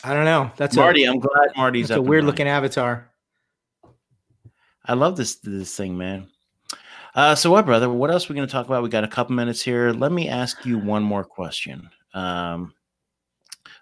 I 0.05 0.12
don't 0.12 0.27
know. 0.27 0.51
That's 0.57 0.77
Marty. 0.77 1.07
i 1.07 1.11
am 1.11 1.19
glad 1.19 1.51
Marty's 1.57 1.90
a 1.90 2.01
weird 2.01 2.25
looking 2.25 2.47
avatar. 2.47 3.11
I 4.85 4.93
love 4.93 5.17
this 5.17 5.37
this 5.37 5.75
thing, 5.75 5.97
man. 5.97 6.29
Uh, 7.14 7.35
so 7.35 7.51
what, 7.51 7.64
brother? 7.64 7.88
What 7.88 8.11
else 8.11 8.29
are 8.29 8.33
we 8.33 8.37
going 8.37 8.47
to 8.47 8.53
talk 8.53 8.67
about? 8.67 8.83
We 8.83 8.90
got 8.90 9.05
a 9.05 9.09
couple 9.09 9.35
minutes 9.35 9.62
here. 9.62 9.93
Let 9.93 10.12
me 10.12 10.29
ask 10.29 10.67
you 10.67 10.79
one 10.79 11.03
more 11.03 11.25
question. 11.25 11.88
Um, 12.12 12.75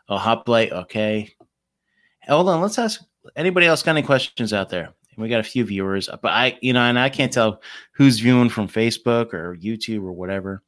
oh, 0.08 0.16
hoplite. 0.16 0.70
Okay. 0.70 1.34
Hold 2.28 2.48
on. 2.48 2.60
Let's 2.60 2.78
ask 2.78 3.02
anybody 3.34 3.66
else 3.66 3.82
got 3.82 3.96
any 3.96 4.06
questions 4.06 4.52
out 4.52 4.68
there. 4.68 4.90
We 5.16 5.28
got 5.28 5.40
a 5.40 5.44
few 5.44 5.64
viewers, 5.64 6.08
but 6.22 6.32
I, 6.32 6.56
you 6.62 6.72
know, 6.72 6.82
and 6.82 6.98
I 6.98 7.08
can't 7.08 7.32
tell 7.32 7.60
who's 7.92 8.20
viewing 8.20 8.48
from 8.48 8.68
Facebook 8.68 9.34
or 9.34 9.56
YouTube 9.56 10.04
or 10.04 10.12
whatever. 10.12 10.62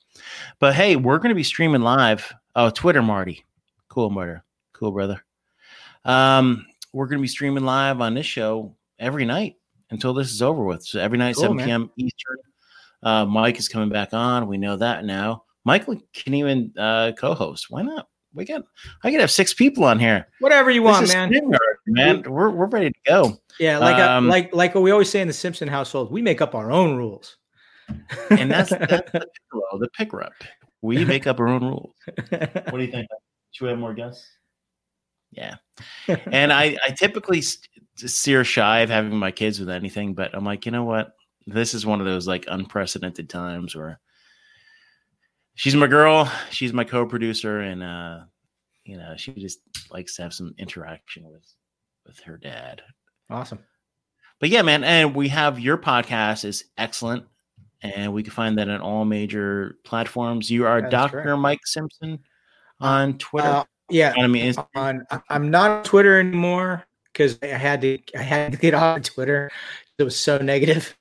But 0.59 0.75
hey, 0.75 0.97
we're 0.97 1.19
going 1.19 1.31
to 1.31 1.35
be 1.35 1.45
streaming 1.45 1.83
live. 1.83 2.33
Oh, 2.57 2.71
Twitter, 2.71 3.03
Marty. 3.03 3.45
Cool, 3.89 4.11
brother. 4.11 4.45
Cool, 4.73 4.91
brother. 4.91 5.23
Um, 6.05 6.67
we're 6.93 7.07
going 7.07 7.19
to 7.19 7.23
be 7.23 7.29
streaming 7.29 7.65
live 7.65 8.01
on 8.01 8.15
this 8.15 8.27
show 8.27 8.77
every 8.99 9.25
night 9.25 9.57
until 9.91 10.15
this 10.15 10.31
is 10.31 10.43
over 10.43 10.65
with. 10.65 10.85
So 10.85 11.01
every 11.01 11.19
night, 11.19 11.35
cool, 11.35 11.45
7 11.45 11.59
p.m. 11.59 11.91
Eastern. 11.97 12.37
Uh, 13.03 13.25
Mike 13.25 13.59
is 13.59 13.69
coming 13.69 13.91
back 13.91 14.15
on. 14.15 14.47
We 14.47 14.57
know 14.57 14.77
that 14.77 15.05
now. 15.05 15.45
Michael 15.65 16.01
can 16.13 16.35
even 16.35 16.73
uh, 16.79 17.13
co-host. 17.19 17.67
Why 17.71 17.83
not? 17.83 18.09
We 18.35 18.45
got. 18.45 18.65
I 19.03 19.11
could 19.11 19.21
have 19.21 19.31
six 19.31 19.55
people 19.55 19.85
on 19.85 19.99
here. 19.99 20.27
Whatever 20.41 20.71
you 20.71 20.83
want, 20.83 21.09
man. 21.09 21.31
man, 21.87 22.23
we're 22.23 22.51
we're 22.51 22.67
ready 22.67 22.91
to 22.91 22.99
go. 23.07 23.39
Yeah, 23.61 23.79
like 23.79 23.97
uh, 23.97 24.11
um, 24.11 24.27
a, 24.27 24.29
like 24.29 24.55
like 24.55 24.75
what 24.75 24.83
we 24.83 24.91
always 24.91 25.09
say 25.09 25.21
in 25.21 25.29
the 25.29 25.35
Simpson 25.35 25.69
household, 25.69 26.11
we 26.11 26.21
make 26.21 26.41
up 26.41 26.55
our 26.55 26.73
own 26.73 26.97
rules. 26.97 27.37
and 28.31 28.51
that's, 28.51 28.71
that's 28.71 29.13
the 29.13 29.29
piccolo, 29.53 29.79
the 29.79 29.89
pick 29.97 30.13
up. 30.15 30.33
We 30.83 31.05
make 31.05 31.27
up 31.27 31.39
our 31.39 31.49
own 31.49 31.63
rules. 31.63 31.95
What 32.31 32.73
do 32.73 32.83
you 32.83 32.91
think? 32.91 33.07
Should 33.53 33.65
we 33.65 33.71
have 33.71 33.79
more 33.79 33.95
guests? 33.95 34.27
Yeah. 35.35 35.57
and 36.31 36.53
I, 36.53 36.77
I 36.85 36.91
typically 36.91 37.43
steer 37.97 38.45
shy 38.45 38.81
of 38.81 38.91
having 38.91 39.17
my 39.17 39.31
kids 39.31 39.61
with 39.61 39.71
anything, 39.71 40.15
but 40.15 40.35
I'm 40.35 40.45
like, 40.45 40.67
you 40.67 40.73
know 40.73 40.85
what? 40.85 41.13
This 41.47 41.75
is 41.75 41.85
one 41.85 42.01
of 42.01 42.07
those 42.07 42.27
like 42.27 42.47
unprecedented 42.49 43.29
times 43.29 43.75
where 43.75 44.01
she's 45.55 45.75
my 45.75 45.87
girl, 45.87 46.31
she's 46.51 46.73
my 46.73 46.85
co-producer, 46.85 47.61
and 47.61 47.83
uh, 47.83 48.21
you 48.85 48.97
know, 48.97 49.15
she 49.17 49.33
just 49.35 49.61
likes 49.91 50.17
to 50.17 50.23
have 50.23 50.33
some 50.33 50.55
interaction 50.59 51.29
with 51.29 51.45
with 52.07 52.19
her 52.21 52.37
dad. 52.37 52.83
Awesome. 53.31 53.59
But 54.41 54.49
yeah, 54.49 54.63
man, 54.63 54.85
and 54.85 55.15
we 55.15 55.29
have 55.29 55.61
your 55.61 55.79
podcast 55.79 56.45
is 56.45 56.65
excellent. 56.77 57.25
And 57.83 58.15
we 58.15 58.23
can 58.23 58.33
find 58.33 58.57
that 58.57 58.71
on 58.71 58.81
all 58.81 59.05
major 59.05 59.77
platforms. 59.85 60.51
You 60.51 60.67
are 60.67 60.81
Dr. 60.81 61.37
Mike 61.37 61.67
Simpson 61.67 62.19
on 62.81 63.19
Twitter. 63.19 63.47
Uh, 63.47 63.65
yeah, 63.91 64.15
I 64.17 64.27
mean, 64.27 64.55
on 64.75 65.07
I'm 65.29 65.51
not 65.51 65.71
on 65.71 65.85
Twitter 65.85 66.19
anymore 66.19 66.85
because 67.13 67.39
I 67.43 67.47
had 67.47 67.83
to 67.83 67.99
I 68.17 68.23
had 68.23 68.53
to 68.53 68.59
get 68.59 68.75
off 68.75 69.03
Twitter. 69.03 69.51
It 69.99 70.03
was 70.05 70.19
so 70.19 70.39
negative. 70.39 70.97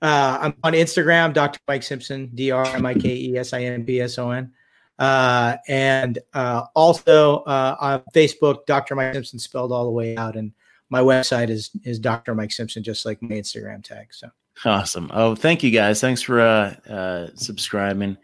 Uh, 0.00 0.38
I'm 0.40 0.54
on 0.62 0.72
Instagram, 0.74 1.32
Dr. 1.32 1.58
Mike 1.66 1.82
Simpson, 1.82 2.30
D 2.34 2.50
R 2.50 2.64
M 2.66 2.86
I 2.86 2.94
K 2.94 3.08
E 3.08 3.36
S 3.36 3.52
I 3.52 3.62
N 3.62 3.82
B 3.82 4.00
S 4.00 4.18
O 4.18 4.30
N, 4.30 4.52
uh, 4.98 5.56
and 5.66 6.18
uh, 6.34 6.64
also 6.74 7.38
uh, 7.40 7.76
on 7.80 8.02
Facebook, 8.14 8.64
Dr. 8.66 8.94
Mike 8.94 9.14
Simpson 9.14 9.40
spelled 9.40 9.72
all 9.72 9.84
the 9.84 9.90
way 9.90 10.16
out, 10.16 10.36
and 10.36 10.52
my 10.90 11.00
website 11.00 11.50
is 11.50 11.70
is 11.84 11.98
Dr. 11.98 12.34
Mike 12.34 12.52
Simpson, 12.52 12.82
just 12.84 13.04
like 13.04 13.20
my 13.20 13.30
Instagram 13.30 13.82
tag. 13.82 14.14
So 14.14 14.28
awesome! 14.64 15.10
Oh, 15.12 15.34
thank 15.34 15.64
you 15.64 15.72
guys. 15.72 16.00
Thanks 16.00 16.22
for 16.22 16.40
uh, 16.40 16.76
uh, 16.88 17.28
subscribing. 17.34 18.16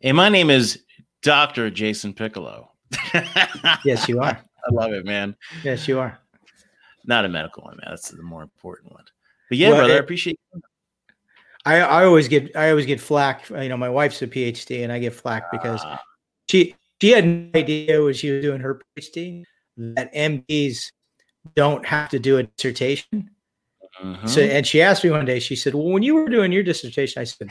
And 0.00 0.16
my 0.16 0.30
name 0.30 0.48
is 0.48 0.82
Dr. 1.20 1.70
Jason 1.70 2.14
Piccolo 2.14 2.71
yes, 3.84 4.08
you 4.08 4.20
are. 4.20 4.38
I 4.64 4.72
love 4.72 4.92
it, 4.92 5.04
man. 5.04 5.34
Yes, 5.64 5.88
you 5.88 5.98
are. 5.98 6.18
Not 7.04 7.24
a 7.24 7.28
medical 7.28 7.64
one, 7.64 7.76
man. 7.78 7.86
That's 7.90 8.10
the 8.10 8.22
more 8.22 8.42
important 8.42 8.92
one. 8.92 9.04
But 9.48 9.58
yeah, 9.58 9.70
well, 9.70 9.78
brother, 9.78 9.94
it, 9.94 9.96
I 9.96 9.98
appreciate. 9.98 10.40
I 11.64 11.80
I 11.80 12.04
always 12.04 12.28
get 12.28 12.54
I 12.56 12.70
always 12.70 12.86
get 12.86 13.00
flack. 13.00 13.48
You 13.50 13.68
know, 13.68 13.76
my 13.76 13.88
wife's 13.88 14.22
a 14.22 14.26
PhD, 14.26 14.82
and 14.84 14.92
I 14.92 14.98
get 14.98 15.14
flack 15.14 15.50
because 15.50 15.82
uh, 15.84 15.98
she 16.48 16.76
she 17.00 17.10
had 17.10 17.26
no 17.26 17.50
idea 17.54 18.02
when 18.02 18.14
she 18.14 18.30
was 18.30 18.42
doing 18.42 18.60
her 18.60 18.80
PhD 18.96 19.44
that 19.76 20.12
MDs 20.14 20.92
don't 21.54 21.84
have 21.84 22.08
to 22.10 22.18
do 22.18 22.38
a 22.38 22.44
dissertation. 22.44 23.30
Uh-huh. 24.02 24.26
So, 24.26 24.40
and 24.40 24.66
she 24.66 24.80
asked 24.80 25.04
me 25.04 25.10
one 25.10 25.24
day. 25.24 25.38
She 25.38 25.56
said, 25.56 25.74
"Well, 25.74 25.88
when 25.88 26.02
you 26.02 26.14
were 26.14 26.28
doing 26.28 26.52
your 26.52 26.62
dissertation," 26.62 27.20
I 27.20 27.24
said, 27.24 27.50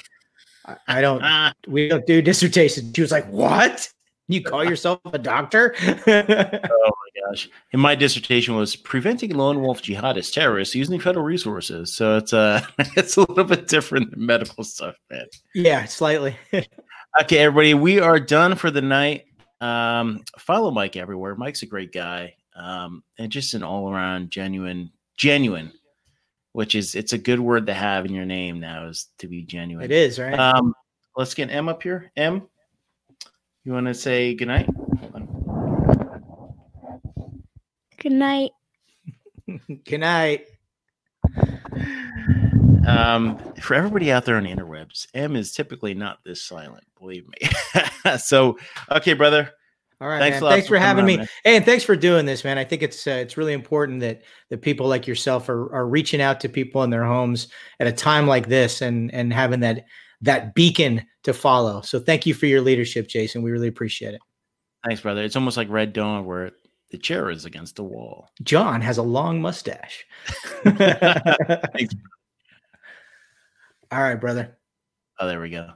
"I, 0.66 0.78
I 0.88 1.02
don't. 1.02 1.24
we 1.68 1.88
don't 1.88 2.06
do 2.06 2.22
dissertations." 2.22 2.94
She 2.96 3.02
was 3.02 3.12
like, 3.12 3.28
"What?" 3.28 3.92
You 4.32 4.42
call 4.44 4.64
yourself 4.64 5.00
a 5.06 5.18
doctor? 5.18 5.76
oh 5.88 5.94
my 6.08 7.30
gosh! 7.30 7.50
And 7.74 7.82
my 7.82 7.96
dissertation 7.96 8.56
was 8.56 8.76
preventing 8.76 9.36
lone 9.36 9.62
wolf 9.62 9.82
jihadist 9.82 10.34
terrorists 10.34 10.76
using 10.76 11.00
federal 11.00 11.26
resources. 11.26 11.94
So 11.94 12.18
it's 12.18 12.34
uh 12.34 12.66
it's 12.96 13.18
a 13.18 13.22
little 13.22 13.44
bit 13.44 13.68
different 13.68 14.12
than 14.12 14.26
medical 14.26 14.64
stuff, 14.64 14.96
man. 15.10 15.26
Yeah, 15.54 15.86
slightly. 15.86 16.36
okay, 17.22 17.38
everybody, 17.40 17.74
we 17.74 18.00
are 18.00 18.20
done 18.20 18.56
for 18.56 18.72
the 18.72 18.82
night. 18.82 19.26
Um, 19.60 20.24
follow 20.40 20.72
Mike 20.72 20.96
everywhere. 20.96 21.36
Mike's 21.36 21.62
a 21.62 21.68
great 21.68 21.92
guy. 21.92 22.36
Um, 22.56 23.04
and 23.18 23.32
just 23.32 23.54
an 23.54 23.64
all 23.64 23.90
around 23.90 24.32
genuine, 24.32 24.92
genuine, 25.18 25.72
which 26.54 26.76
is 26.76 26.96
it's 26.96 27.14
a 27.14 27.18
good 27.18 27.40
word 27.40 27.68
to 27.68 27.74
have 27.74 28.06
in 28.06 28.14
your 28.14 28.26
name 28.26 28.60
now 28.60 28.88
is 28.88 29.08
to 29.20 29.28
be 29.28 29.44
genuine. 29.44 29.86
It 29.86 29.92
is, 29.92 30.20
right? 30.20 30.38
Um, 30.38 30.74
let's 31.16 31.34
get 31.34 31.50
M 31.50 31.70
up 31.70 31.84
here. 31.84 32.12
M, 32.18 32.48
you 33.64 33.74
want 33.74 33.88
to 33.88 33.94
say 33.94 34.34
goodnight? 34.34 34.70
Good 38.00 38.12
night. 38.12 38.52
Good 39.86 40.00
night. 40.00 40.46
Um, 42.88 43.38
for 43.62 43.76
everybody 43.76 44.12
out 44.12 44.26
there 44.26 44.38
on 44.38 44.44
the 44.44 44.50
interwebs, 44.50 45.08
M 45.14 45.36
is 45.36 45.52
typically 45.52 45.94
not 45.94 46.20
this 46.26 46.42
silent, 46.42 46.84
believe 47.00 47.26
me. 47.28 47.50
so, 48.18 48.58
okay, 48.90 49.14
brother. 49.14 49.52
All 50.00 50.08
right, 50.08 50.20
thanks, 50.20 50.40
thanks 50.40 50.68
for, 50.68 50.76
for 50.76 50.80
having 50.80 51.04
on, 51.04 51.08
me. 51.08 51.18
Man. 51.18 51.28
Hey, 51.44 51.56
and 51.58 51.64
thanks 51.64 51.84
for 51.84 51.96
doing 51.96 52.26
this, 52.26 52.44
man. 52.44 52.58
I 52.58 52.64
think 52.64 52.82
it's 52.82 53.06
uh, 53.06 53.12
it's 53.12 53.38
really 53.38 53.54
important 53.54 54.00
that 54.00 54.24
that 54.50 54.64
people 54.64 54.88
like 54.88 55.06
yourself 55.06 55.48
are 55.48 55.72
are 55.72 55.88
reaching 55.88 56.22
out 56.22 56.40
to 56.40 56.50
people 56.50 56.82
in 56.82 56.90
their 56.90 57.06
homes 57.06 57.50
at 57.80 57.86
a 57.86 57.92
time 57.92 58.26
like 58.26 58.48
this 58.48 58.82
and 58.82 59.14
and 59.14 59.32
having 59.32 59.60
that 59.60 59.86
that 60.22 60.54
beacon 60.56 61.06
to 61.24 61.34
follow. 61.34 61.82
So 61.82 62.00
thank 62.00 62.26
you 62.26 62.34
for 62.34 62.46
your 62.46 62.62
leadership, 62.62 63.08
Jason. 63.08 63.42
We 63.42 63.52
really 63.52 63.68
appreciate 63.68 64.14
it. 64.14 64.22
Thanks, 64.86 65.02
brother. 65.02 65.22
It's 65.24 65.36
almost 65.36 65.58
like 65.58 65.70
Red 65.70 65.94
Dawn 65.94 66.26
where 66.26 66.52
the 66.90 66.98
chair 66.98 67.30
is 67.30 67.46
against 67.46 67.76
the 67.76 67.84
wall. 67.84 68.30
John 68.44 68.82
has 68.82 68.98
a 68.98 69.04
long 69.04 69.42
mustache. 69.42 70.06
Thanks. 70.64 71.96
All 73.92 74.02
right, 74.02 74.16
brother. 74.16 74.58
Oh, 75.20 75.28
there 75.28 75.42
we 75.42 75.50
go. 75.50 75.68